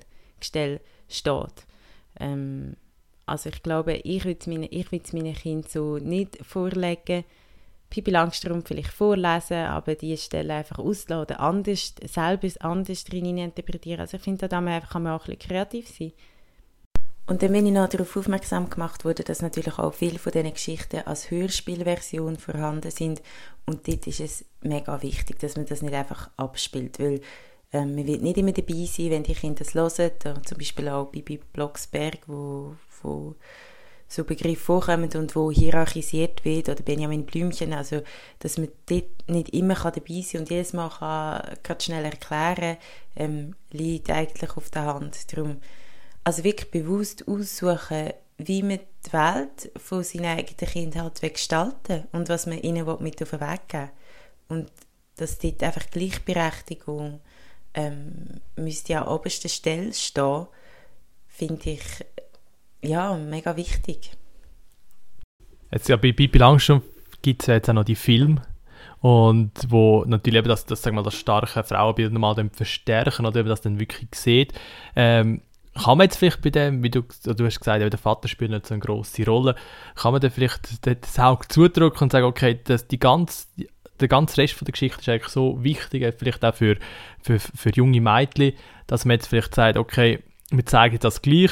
[1.07, 1.65] steht.
[2.19, 2.75] Ähm,
[3.25, 4.69] also ich glaube, ich würde es meinen,
[5.13, 7.25] meinen Kindern so nicht vorlegen.
[7.89, 14.01] Pippi Langstrumpf vielleicht vorlesen, aber die Stelle einfach ausladen, anders, selber anders drin interpretieren.
[14.01, 16.11] Also ich finde, da kann man auch ein bisschen kreativ sein.
[17.27, 20.53] Und dann bin ich noch darauf aufmerksam gemacht worden, dass natürlich auch viele von diesen
[20.53, 23.21] Geschichten als Hörspielversion vorhanden sind.
[23.65, 27.21] Und dort ist es mega wichtig, dass man das nicht einfach abspielt, weil
[27.73, 30.11] ähm, man wird nicht immer dabei sein, wenn die Kinder das hören.
[30.19, 33.35] Da, zum Beispiel auch Bibi Blocksberg, wo, wo
[34.07, 38.01] so Begriffe vorkommen und wo hierarchisiert wird, oder Benjamin Blümchen, also
[38.37, 42.77] dass man dort nicht immer kann dabei sein und jedes Mal kann, kann schnell erklären
[43.15, 45.33] ähm, liegt eigentlich auf der Hand.
[45.33, 45.57] Darum,
[46.25, 52.27] also wirklich bewusst aussuchen, wie man die Welt von seinen eigenen Kindern halt gestalten und
[52.27, 53.89] was man ihnen mit auf den Weg geben
[54.49, 54.71] Und
[55.15, 57.21] dass dort einfach Gleichberechtigung
[57.75, 60.47] ähm, müsste an oberster Stelle stehen,
[61.27, 61.83] finde ich
[62.81, 64.11] ja mega wichtig.
[65.71, 66.85] Jetzt ja bei Bibi Langstrumpf
[67.21, 68.41] gibt es ja jetzt auch noch die Filme
[68.99, 73.49] und wo natürlich eben das, das, sagen wir, das starke Frauenbild nochmal verstärken oder eben
[73.49, 74.53] das dann wirklich sieht.
[74.95, 75.41] Ähm,
[75.75, 78.65] kann man jetzt vielleicht bei dem, wie du, du hast gesagt, der Vater spielt nicht
[78.65, 79.55] so eine grosse Rolle,
[79.95, 83.47] kann man dann vielleicht das Auge zudrücken und sagen, okay, dass die ganze,
[83.99, 86.77] der ganze Rest von der Geschichte ist eigentlich so wichtig, äh, vielleicht auch für,
[87.21, 88.53] für, für junge Mädchen,
[88.87, 91.51] dass man jetzt vielleicht sagt, okay, wir zeigen das gleich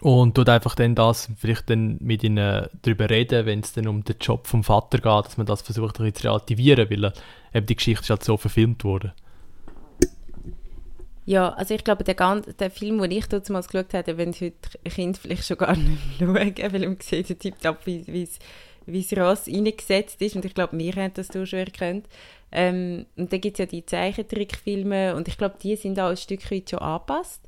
[0.00, 4.04] und tut einfach dann das vielleicht dann mit ihnen darüber reden, wenn es dann um
[4.04, 7.12] den Job vom Vater geht, dass man das versucht ein zu relativieren, weil äh,
[7.52, 9.12] eben die Geschichte ist halt so verfilmt wurde.
[11.26, 14.52] Ja, also ich glaube, der, ganze, der Film, den ich damals geschaut habe, wenn heute
[14.84, 18.28] Kind vielleicht schon gar nicht schauen, weil man sieht so tiptop, wie
[18.86, 20.36] es Ross eingesetzt ist.
[20.36, 22.06] Und ich glaube, wir haben das schon erkannt.
[22.52, 26.16] Ähm, und dann gibt es ja die Zeichentrickfilme und ich glaube, die sind auch ein
[26.16, 27.42] Stück weit schon angepasst.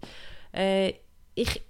[0.53, 0.95] Äh,
[1.35, 1.63] ich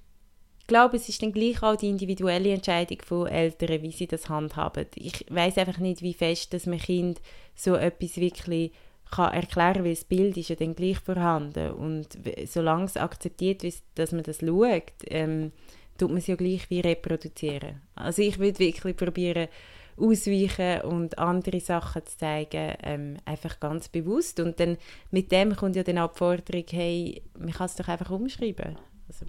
[0.67, 4.87] glaube, es ist dann gleich auch die individuelle Entscheidung von Eltern, wie sie das handhaben.
[4.95, 7.21] Ich weiß einfach nicht, wie fest dass man Kind
[7.55, 8.73] so etwas wirklich
[9.11, 12.09] kann erklären, weil das Bild ist ja dann gleich vorhanden und
[12.47, 15.53] solange es akzeptiert ist, dass man das schaut, ähm,
[15.97, 17.83] tut man es ja gleich wie reproduzieren.
[17.95, 19.49] Also ich würde wirklich probieren,
[19.97, 24.41] ausweichen und andere Sachen zu zeigen, ähm, einfach ganz bewusst.
[24.41, 24.77] Und dann
[25.11, 28.77] mit dem kommt ja dann auch die Forderung, hey, man kann es doch einfach umschreiben.
[29.09, 29.27] Also.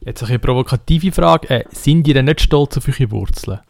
[0.00, 1.50] Jetzt eine provokative Frage.
[1.50, 3.60] Äh, sind ihr denn nicht stolz auf eure Wurzeln?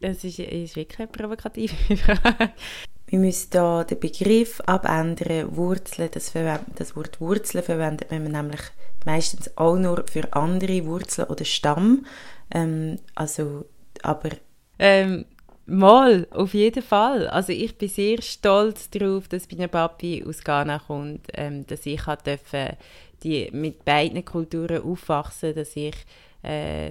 [0.00, 2.50] Das ist, ist wirklich eine provokative Frage.
[3.06, 5.56] Wir müssen hier den Begriff abändern.
[5.56, 6.32] Wurzeln, das,
[6.76, 8.60] das Wort Wurzeln verwendet man nämlich
[9.06, 12.04] meistens auch nur für andere Wurzeln oder Stamm.
[12.50, 13.64] Ähm, also,
[14.02, 14.30] aber
[14.78, 15.24] ähm,
[15.66, 17.28] mal, auf jeden Fall.
[17.28, 22.02] Also ich bin sehr stolz darauf, dass mein Papi aus Ghana kommt, ähm, dass ich
[22.02, 22.76] durfte,
[23.22, 25.94] die mit beiden Kulturen aufwachsen, dass ich
[26.42, 26.90] äh,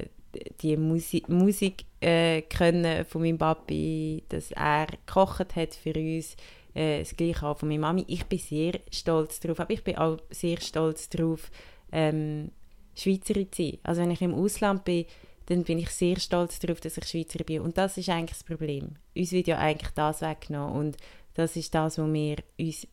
[0.61, 6.35] die Musik, Musik äh, können von meinem Papi, dass er gekocht hat für uns,
[6.73, 8.05] äh, das gleiche auch von meiner Mami.
[8.07, 11.51] Ich bin sehr stolz darauf, aber ich bin auch sehr stolz darauf,
[11.91, 12.51] ähm,
[12.95, 13.77] Schweizerin zu sein.
[13.83, 15.05] Also wenn ich im Ausland bin,
[15.47, 17.61] dann bin ich sehr stolz darauf, dass ich Schweizerin bin.
[17.61, 18.95] Und das ist eigentlich das Problem.
[19.15, 20.75] Uns wird ja eigentlich das weggenommen.
[20.75, 20.97] Und
[21.33, 22.87] das ist das, wo wir uns,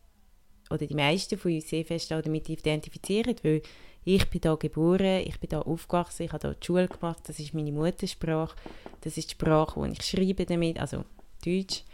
[0.71, 3.63] oder die meisten von uns sehr fest damit identifizieren, weil
[4.05, 7.39] ich bin da geboren, ich bin da aufgewachsen, ich habe da die Schule gemacht, das
[7.39, 8.57] ist meine Muttersprache,
[9.01, 11.05] das ist die Sprache, die ich schreibe damit, also
[11.45, 11.85] Deutsch.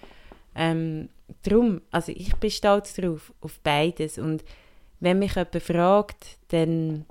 [0.54, 1.08] Ähm,
[1.42, 4.18] darum, also ich bin stolz darauf, auf beides.
[4.18, 4.44] Und
[4.98, 7.06] wenn mich jemand fragt, dann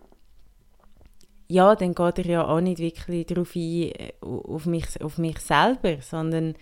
[1.51, 5.39] ja, dann geht er ja auch nicht wirklich darauf ein, äh, auf mich, auf mich
[5.39, 6.53] selber, sondern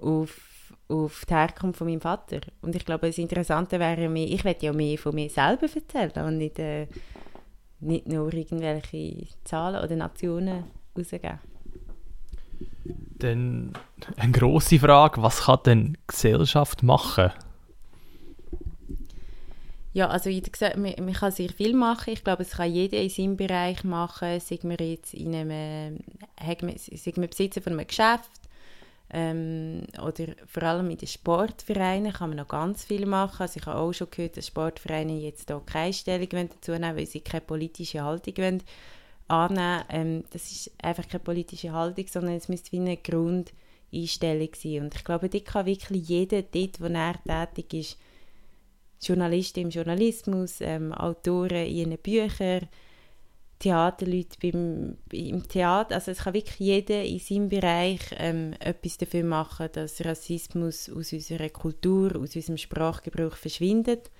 [0.00, 2.40] auf, auf die Herkunft von meinem Vater.
[2.60, 6.26] Und ich glaube, das Interessante wäre mehr, ich werde ja mehr von mir selber erzählen
[6.26, 6.88] und nicht, äh,
[7.82, 10.64] nicht nur irgendwelche Zahlen oder Nationen
[10.96, 11.38] rausgeben.
[13.18, 13.72] Dann
[14.16, 17.30] eine grosse Frage, was kann denn Gesellschaft machen?
[19.94, 22.14] Ja, also wie gesagt, man, man, kann sehr viel machen.
[22.14, 24.40] Ich glaube, es kann jeder in seinem Bereich machen.
[24.40, 25.98] Sei man jetzt in einem,
[26.40, 28.30] sei man Besitzer von einem Geschäft
[29.12, 33.42] ähm, oder vor allem in den Sportvereinen kann man noch ganz viel machen.
[33.42, 37.06] Also ich habe auch schon gehört, dass Sportvereine jetzt hier keine Stellung dazu nehmen weil
[37.06, 38.62] sie keine politische Haltung wollen
[39.28, 44.84] annehmen ähm, Das ist einfach keine politische Haltung, sondern es müsste wie eine Grundeinstellung sein.
[44.84, 47.98] Und ich glaube, dort kann wirklich jeder, dort wo er tätig ist,
[49.02, 52.68] Journalisten im Journalismus, ähm, Autoren in ihren Büchern,
[53.62, 55.94] Theaterleute beim, im Theater.
[55.94, 61.12] Also es kann wirklich jeder in seinem Bereich ähm, etwas dafür machen, dass Rassismus aus
[61.12, 64.10] unserer Kultur, aus unserem Sprachgebrauch verschwindet.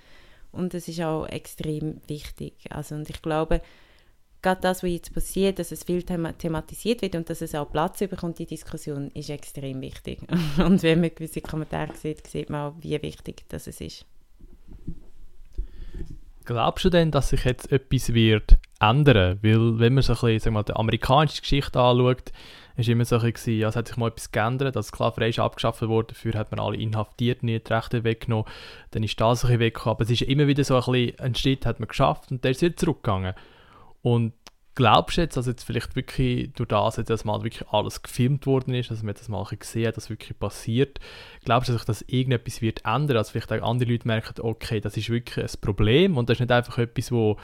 [0.53, 2.55] Und das ist auch extrem wichtig.
[2.71, 3.63] Also, und ich glaube,
[4.43, 7.99] gerade das, was jetzt passiert, dass es viel thematisiert wird und dass es auch Platz
[7.99, 10.21] bekommt, die Diskussion, ist extrem wichtig.
[10.65, 14.07] und wenn man gewisse Kommentare sieht, sieht man auch, wie wichtig das ist.
[16.45, 19.39] Glaubst du denn, dass sich jetzt etwas wird ändern?
[19.43, 22.33] Weil, wenn man so ein bisschen, sag mal, die amerikanische Geschichte anschaut,
[22.77, 25.39] ist immer so ein bisschen, ja, es hat sich mal etwas geändert, als Sklaverei ist
[25.39, 28.47] abgeschafft worden, dafür hat man alle Inhaftierten die Rechte weggenommen,
[28.91, 31.35] dann ist das ein bisschen weggekommen, aber es ist immer wieder so ein bisschen, ein
[31.35, 33.35] Schritt hat man geschafft und der ist wieder zurückgegangen.
[34.01, 34.33] Und
[34.75, 38.75] glaubst du jetzt, dass jetzt vielleicht wirklich durch das, dass mal wirklich alles gefilmt worden
[38.75, 40.99] ist, dass man das mal gesehen hat, dass wirklich passiert,
[41.45, 44.81] glaubst du, dass sich das irgendetwas wird ändern, dass vielleicht auch andere Leute merken, okay,
[44.81, 47.37] das ist wirklich ein Problem und das ist nicht einfach etwas, wo,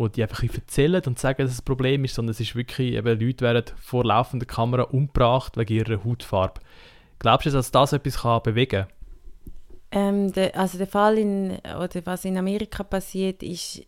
[0.00, 2.94] wo die einfach erzählen und sagen, dass es ein Problem ist, sondern es ist wirklich,
[2.94, 6.60] eben Leute werden vor laufender Kamera umgebracht wegen ihrer Hautfarbe.
[7.18, 8.88] Glaubst du, dass das etwas kann bewegen kann?
[9.92, 13.82] Ähm, de, also der Fall in, oder was in Amerika passiert, ist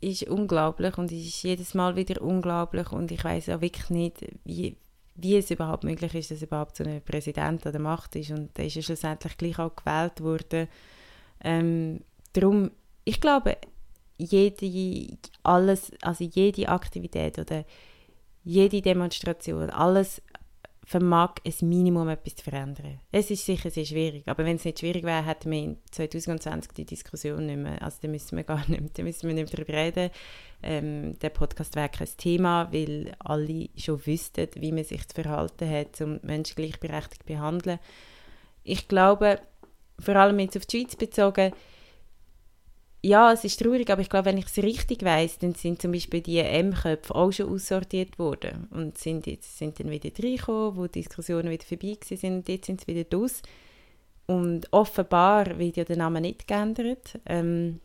[0.00, 4.76] ist unglaublich und ist jedes Mal wieder unglaublich und ich weiß auch wirklich nicht, wie,
[5.14, 8.56] wie es überhaupt möglich ist, dass überhaupt so ein Präsident an der Macht ist und
[8.58, 10.66] der ist ja schlussendlich gleich auch gewählt worden.
[11.44, 12.00] Ähm,
[12.32, 12.72] darum,
[13.04, 13.58] ich glaube,
[14.24, 17.64] jede, alles, also jede Aktivität oder
[18.44, 20.22] jede Demonstration, alles
[20.84, 22.98] vermag ein Minimum etwas zu verändern.
[23.12, 26.72] Es ist sicher sehr schwierig, aber wenn es nicht schwierig wäre, hätten wir in 2020
[26.72, 29.74] die Diskussion nicht mehr, also da müssen wir gar nicht, da müssen wir nicht darüber
[29.74, 30.10] reden.
[30.62, 35.70] Ähm, der Podcast wäre kein Thema, weil alle schon wüssten, wie man sich zu verhalten
[35.70, 37.78] hat, um Menschen gleichberechtigt zu behandeln.
[38.64, 39.40] Ich glaube,
[39.98, 41.52] vor allem jetzt auf die Schweiz bezogen,
[43.04, 45.90] ja, es ist traurig, aber ich glaube, wenn ich es richtig weiß, dann sind zum
[45.90, 50.86] Beispiel die M-Köpfe auch schon aussortiert worden und sind jetzt sind dann wieder reingekommen, wo
[50.86, 53.42] die Diskussionen wieder vorbei sind und jetzt sind sie wieder draus.
[54.26, 57.18] Und offenbar wird ja der Name nicht geändert.
[57.26, 57.80] Ähm,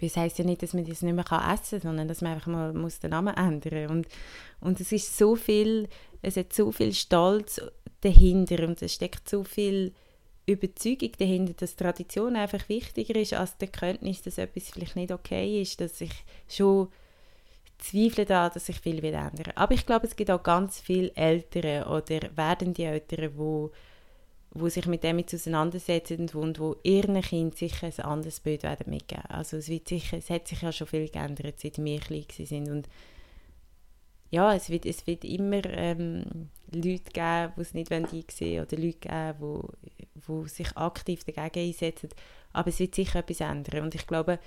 [0.00, 2.46] das heisst ja nicht, dass man das nicht mehr essen kann, sondern dass man einfach
[2.46, 3.90] mal muss den Namen ändern muss.
[3.90, 4.08] Und,
[4.60, 5.88] und es ist so viel,
[6.22, 7.60] es hat so viel Stolz
[8.02, 9.92] dahinter und es steckt so viel
[10.46, 15.60] Überzeugung dahinter, dass Tradition einfach wichtiger ist als die Erkenntnis, dass etwas vielleicht nicht okay
[15.60, 16.12] ist, dass ich
[16.48, 16.88] schon
[17.78, 19.52] zweifle da, dass sich viel wird ändern.
[19.54, 23.70] Aber ich glaube, es gibt auch ganz viele Eltern oder werdende Eltern, wo,
[24.52, 29.26] wo sich mit dem auseinandersetzen und wo ihren Kind sicher ein anderes Bild werden mitgeben.
[29.28, 32.70] Also es, wird sicher, es hat sich ja schon viel geändert, seit wir klein sind
[32.70, 32.88] und
[34.30, 38.76] ja, es wird, es wird immer ähm, Leute geben, die es nicht einsehen wollen oder
[38.76, 39.95] Leute geben, die,
[40.28, 42.08] die sich aktiv dagegen einsetzen.
[42.52, 43.84] Aber es wird sicher etwas ändern.
[43.84, 44.38] Und ich glaube,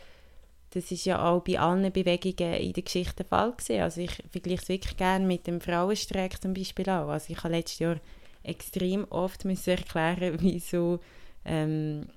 [0.71, 3.81] das ist ja auch bei allen Bewegungen in der Geschichte der Fall gewesen.
[3.81, 7.09] Also ich vergleiche es wirklich gerne mit dem Frauenstreik zum Beispiel auch.
[7.09, 7.99] Also ich habe letztes Jahr
[8.43, 10.99] extrem oft müssen erklären, wieso,
[11.45, 12.07] ähm,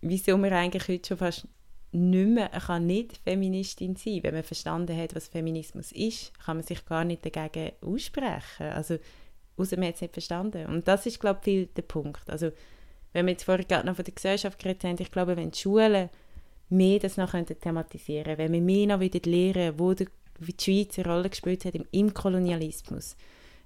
[0.00, 1.46] wieso man eigentlich heute schon fast
[1.92, 4.20] nicht mehr, kann nicht Feministin sein.
[4.22, 8.68] Wenn man verstanden hat, was Feminismus ist, kann man sich gar nicht dagegen aussprechen.
[8.72, 8.96] Also,
[9.58, 10.66] außer man hat es nicht verstanden.
[10.66, 12.30] Und das ist, glaube ich, viel der Punkt.
[12.30, 12.50] Also,
[13.12, 15.58] wenn wir jetzt vorher gerade noch von der Gesellschaft geredet haben, ich glaube, wenn die
[15.58, 16.08] Schulen
[16.68, 20.08] mehr das noch thematisieren könnten, wenn wir mehr noch wieder lernen, wo die,
[20.38, 23.16] wie die Schweiz eine Rolle gespielt hat im, im Kolonialismus,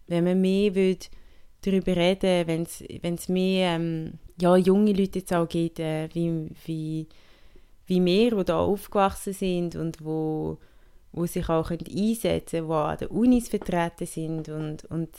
[0.09, 1.07] wenn wir mehr würde
[1.62, 7.09] darüber reden, wenn es mehr ähm, ja, junge Leute jetzt auch gibt, äh, wie, wie
[7.86, 10.59] wie wir, die da aufgewachsen sind und wo,
[11.12, 15.11] wo sich auch einsetzen können, die an den Unis vertreten sind und, und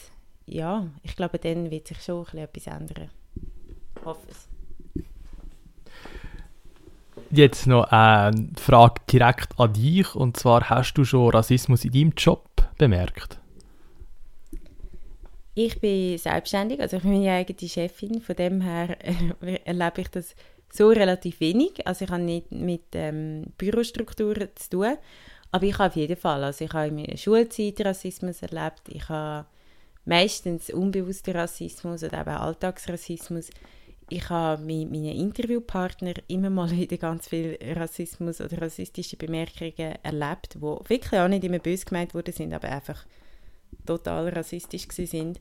[0.46, 3.10] ja, ich glaube, dann wird sich schon etwas ändern.
[4.08, 4.48] Ich hoffe es.
[7.30, 12.14] Jetzt noch eine Frage direkt an dich und zwar hast du schon Rassismus in deinem
[12.16, 12.48] Job
[12.78, 13.38] bemerkt?
[15.56, 18.98] Ich bin selbstständig, also ich bin meine eigene Chefin, von dem her
[19.66, 20.36] erlebe ich das
[20.72, 21.86] so relativ wenig.
[21.86, 24.98] Also ich habe nicht mit ähm, Bürostrukturen zu tun,
[25.52, 29.10] aber ich habe auf jeden Fall, also ich habe in meiner Schulzeit Rassismus erlebt, ich
[29.10, 29.48] habe
[30.06, 33.50] meistens unbewusster Rassismus oder eben Alltagsrassismus.
[34.10, 40.56] Ich habe mit meinen Interviewpartnern immer mal wieder ganz viel Rassismus oder rassistische Bemerkungen erlebt,
[40.56, 43.06] die wirklich auch nicht immer böse gemeint wurden, sind, aber einfach
[43.86, 45.40] total rassistisch sind.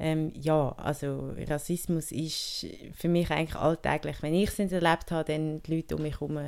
[0.00, 4.16] Ähm, ja, also Rassismus ist für mich eigentlich alltäglich.
[4.20, 6.38] Wenn ich es erlebt habe, dann die Leute um mich herum.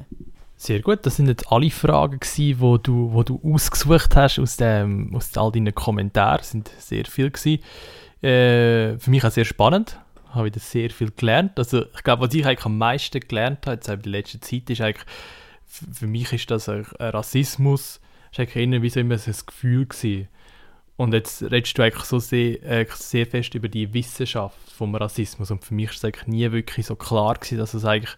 [0.56, 4.56] Sehr gut, das sind jetzt alle Fragen die wo du, wo du ausgesucht hast aus,
[4.56, 6.38] dem, aus all deinen Kommentaren.
[6.38, 7.30] Das sind sehr viele
[8.22, 9.98] Äh, für mich auch sehr spannend.
[10.30, 11.58] Habe wieder sehr viel gelernt.
[11.58, 14.70] Also ich glaube, was ich eigentlich am meisten gelernt habe jetzt in der letzten Zeit,
[14.70, 15.06] ist eigentlich,
[15.66, 18.00] für mich ist das ein Rassismus,
[18.32, 20.28] ist eigentlich wie so immer so ein Gefühl gewesen
[21.00, 25.50] und jetzt redest du eigentlich so sehr, äh, sehr fest über die Wissenschaft vom Rassismus.
[25.50, 28.14] Und für mich ist es eigentlich nie wirklich so klar gewesen, dass es eigentlich,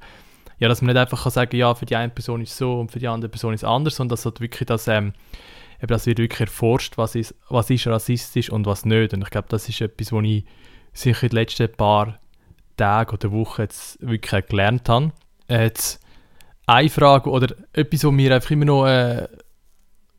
[0.58, 2.90] ja, dass man nicht einfach kann sagen, ja, für die eine Person ist so und
[2.90, 5.12] für die andere Person ist anders, sondern dass halt wirklich das, ähm,
[5.78, 9.14] eben, das wird wirklich erforscht, was ist, was ist rassistisch und was nicht.
[9.14, 10.44] Und ich glaube, das ist etwas, was ich
[10.95, 12.18] in den letzten paar
[12.76, 15.12] Tagen oder Wochen jetzt wirklich gelernt habe.
[15.49, 16.01] Äh, jetzt
[16.66, 19.28] eine Frage oder etwas, was mir einfach immer noch äh,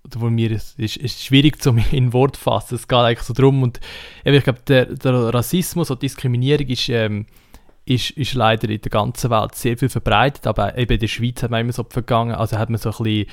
[0.05, 2.75] oder wo mir ist, ist, ist schwierig zu in Wort fassen.
[2.75, 3.79] Es geht eigentlich so drum und
[4.23, 7.25] ich glaube, der, der Rassismus und Diskriminierung ist, ähm,
[7.85, 11.43] ist, ist leider in der ganzen Welt sehr viel verbreitet, aber eben in der Schweiz
[11.43, 13.27] hat man immer so vergangen, also hat man so ein bisschen,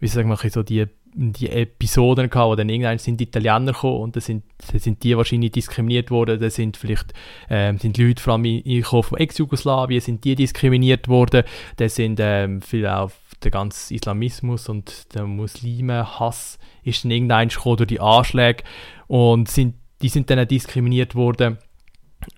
[0.00, 0.86] wie sagen wir, so die,
[1.16, 5.16] die Episoden gehabt, wo dann irgendwann sind Italiener gekommen und dann sind, dann sind die
[5.16, 7.14] wahrscheinlich diskriminiert worden, dann sind vielleicht
[7.48, 11.44] ähm, sind Leute vor allem von Ex-Jugoslawien, sind die diskriminiert worden,
[11.76, 13.10] dann sind ähm, viele auch
[13.42, 18.64] der ganze Islamismus und der Muslimenhass ist dann irgendwann durch die Anschläge
[19.06, 21.58] und sind, die sind dann diskriminiert worden.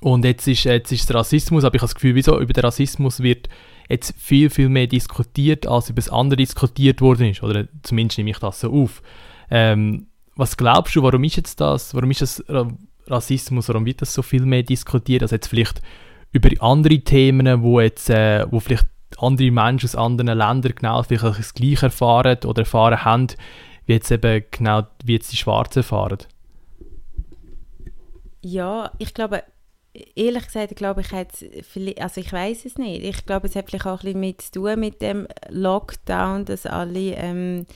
[0.01, 2.39] Und jetzt ist, jetzt ist Rassismus, aber ich habe das Gefühl, wieso?
[2.39, 3.49] Über den Rassismus wird
[3.89, 7.43] jetzt viel, viel mehr diskutiert, als über das andere diskutiert worden ist.
[7.43, 9.03] Oder zumindest nehme ich das so auf.
[9.51, 12.45] Ähm, was glaubst du, warum ist jetzt das, warum ist das
[13.07, 15.81] Rassismus, warum wird das so viel mehr diskutiert, als jetzt vielleicht
[16.33, 18.87] über andere Themen, wo jetzt, äh, wo vielleicht
[19.17, 23.29] andere Menschen aus anderen Ländern genau vielleicht das Gleiche erfahren oder erfahren haben,
[23.87, 26.19] wie jetzt eben genau wie jetzt die Schwarzen erfahren?
[28.43, 29.43] Ja, ich glaube,
[30.15, 33.05] ehrlich gesagt, glaube ich, also ich weiß es nicht.
[33.05, 36.67] Ich glaube, es hat vielleicht auch ein bisschen mit zu tun mit dem Lockdown, dass
[36.67, 37.67] alle, ähm,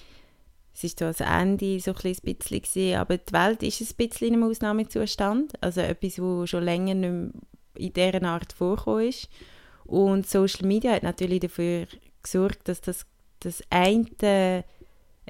[0.74, 4.28] es ist so das Ende so ein bisschen gewesen, aber die Welt ist ein bisschen
[4.28, 7.30] in einem Ausnahmezustand, also etwas, was schon länger nicht mehr
[7.74, 9.28] in dieser Art vorgekommen ist.
[9.84, 11.86] Und Social Media hat natürlich dafür
[12.22, 13.06] gesorgt, dass das,
[13.40, 14.64] das eine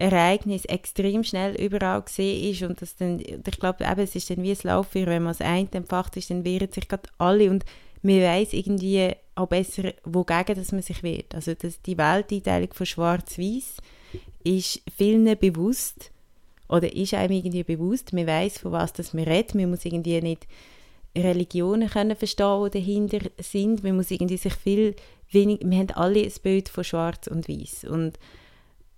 [0.03, 4.43] Ereignis extrem schnell überall gesehen ist und dass dann, ich glaube, eben, es ist dann
[4.43, 7.65] wie ein Lauffeuer, wenn man das eine empfacht ist, dann wehren sich gerade alle und
[8.03, 11.35] man weiß irgendwie auch besser, wogegen dass man sich wehrt.
[11.37, 13.77] Also dass die Welteinteilung von Schwarz-Weiß
[14.43, 16.11] ist vielen bewusst
[16.69, 20.21] oder ist einem irgendwie bewusst, man weiß von was das man redet, man muss irgendwie
[20.21, 20.49] nicht
[21.17, 23.85] Religionen können verstehen, die dahinter sind.
[23.85, 24.97] Man muss irgendwie sich viel
[25.31, 28.19] wenig, wir haben alle ein Bild von Schwarz und Weiß und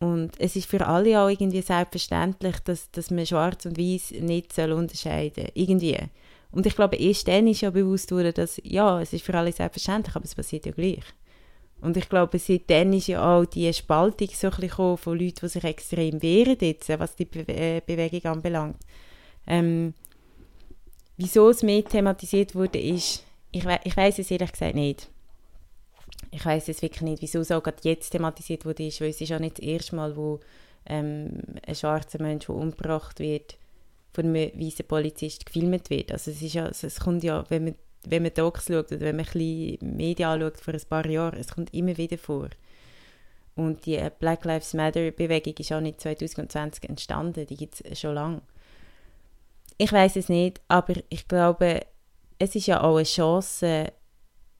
[0.04, 4.52] und es ist für alle auch irgendwie selbstverständlich, dass, dass man Schwarz und Weiß nicht
[4.52, 5.98] soll unterscheiden irgendwie.
[6.50, 9.52] Und ich glaube, erst dann ist ja bewusst worden, dass ja, es ist für alle
[9.52, 11.04] selbstverständlich, aber es passiert ja gleich.
[11.80, 15.48] Und ich glaube, seitdem ist ja auch die Spaltung so ein bisschen von Leuten, die
[15.48, 18.76] sich extrem wehren jetzt, was die Be äh, Bewegung anbelangt.
[19.46, 19.94] Ähm,
[21.16, 25.08] Wieso es mehr thematisiert wurde, ist, ich, we ich weiß es ehrlich gesagt nicht.
[26.30, 29.20] Ich weiß es wirklich nicht, wieso es auch gerade jetzt thematisiert wurde, ist, weil es
[29.20, 30.40] ist auch nicht das erste Mal, wo
[30.86, 33.56] ähm, ein schwarzer Mensch, der umgebracht wird,
[34.12, 36.12] von einem weißen Polizist gefilmt wird.
[36.12, 37.74] Also es ist ja, es kommt ja, wenn man,
[38.06, 41.48] wenn man Docs schaut oder wenn man ein Medien anschaut vor ein paar Jahren, es
[41.48, 42.48] kommt immer wieder vor.
[43.56, 48.14] Und die Black Lives Matter Bewegung ist auch nicht 2020 entstanden, die gibt es schon
[48.14, 48.42] lange.
[49.78, 51.80] Ich weiß es nicht, aber ich glaube,
[52.38, 53.92] es ist ja auch eine Chance.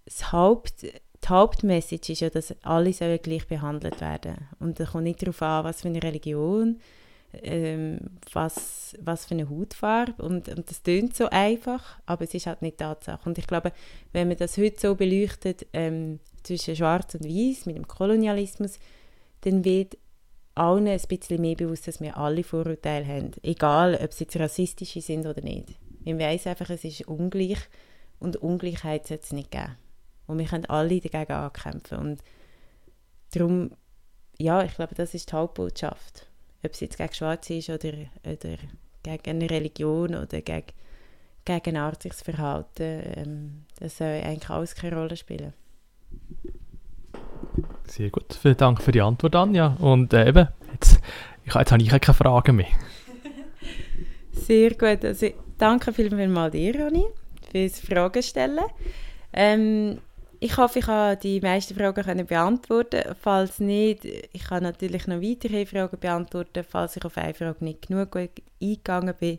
[0.05, 0.87] Das Haupt,
[1.25, 4.37] die Hauptmessage ist ja, dass alle sollen gleich behandelt werden.
[4.61, 6.79] Und es kommt nicht darauf an, was für eine Religion,
[7.43, 7.99] ähm,
[8.33, 10.23] was, was für eine Hautfarbe.
[10.23, 13.29] Und, und das klingt so einfach, aber es ist halt nicht Tatsache.
[13.29, 13.73] Und ich glaube,
[14.13, 18.79] wenn man das heute so beleuchtet, ähm, zwischen Schwarz und Weiß mit dem Kolonialismus,
[19.43, 19.97] dann wird
[20.55, 23.31] allen ein bisschen mehr bewusst, dass wir alle Vorurteile haben.
[23.43, 25.71] Egal, ob sie jetzt rassistische sind oder nicht.
[26.05, 27.59] Wir wissen einfach, es ist ungleich
[28.21, 29.77] und Ungleichheit sollte es nicht geben.
[30.27, 31.99] Und wir können alle dagegen ankämpfen.
[31.99, 32.21] Und
[33.33, 33.73] darum,
[34.39, 36.27] ja, ich glaube, das ist die Hauptbotschaft.
[36.65, 37.93] Ob es jetzt gegen Schwarze ist oder,
[38.25, 38.57] oder
[39.03, 40.67] gegen eine Religion oder gegen,
[41.45, 45.53] gegen ein Verhalten, ähm, das soll eigentlich alles keine Rolle spielen.
[47.87, 48.33] Sehr gut.
[48.35, 49.77] Vielen Dank für die Antwort, Anja.
[49.79, 51.01] Und äh, eben, jetzt,
[51.45, 52.67] ich, jetzt habe ich keine Fragen mehr.
[54.33, 55.05] Sehr gut.
[55.05, 57.05] Also danke vielmals dir, Ronny,
[57.53, 58.65] fürs Fragen stellen.
[59.33, 59.99] Ähm,
[60.45, 63.15] ich hoffe, ich habe die meisten Fragen können beantworten.
[63.19, 66.65] Falls nicht, ich kann natürlich noch weitere Fragen beantworten.
[66.69, 68.29] Falls ich auf eine Frage nicht genug gut
[68.61, 69.39] eingegangen bin,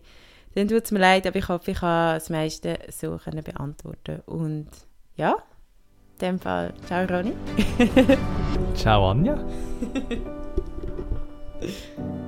[0.56, 4.22] dann tut es mir leid, aber ich hoffe, ich habe das meiste so können beantworten.
[4.26, 4.68] Und
[5.16, 5.34] ja,
[6.14, 7.34] in dem Fall, ciao Ronny.
[8.74, 9.38] ciao Anja.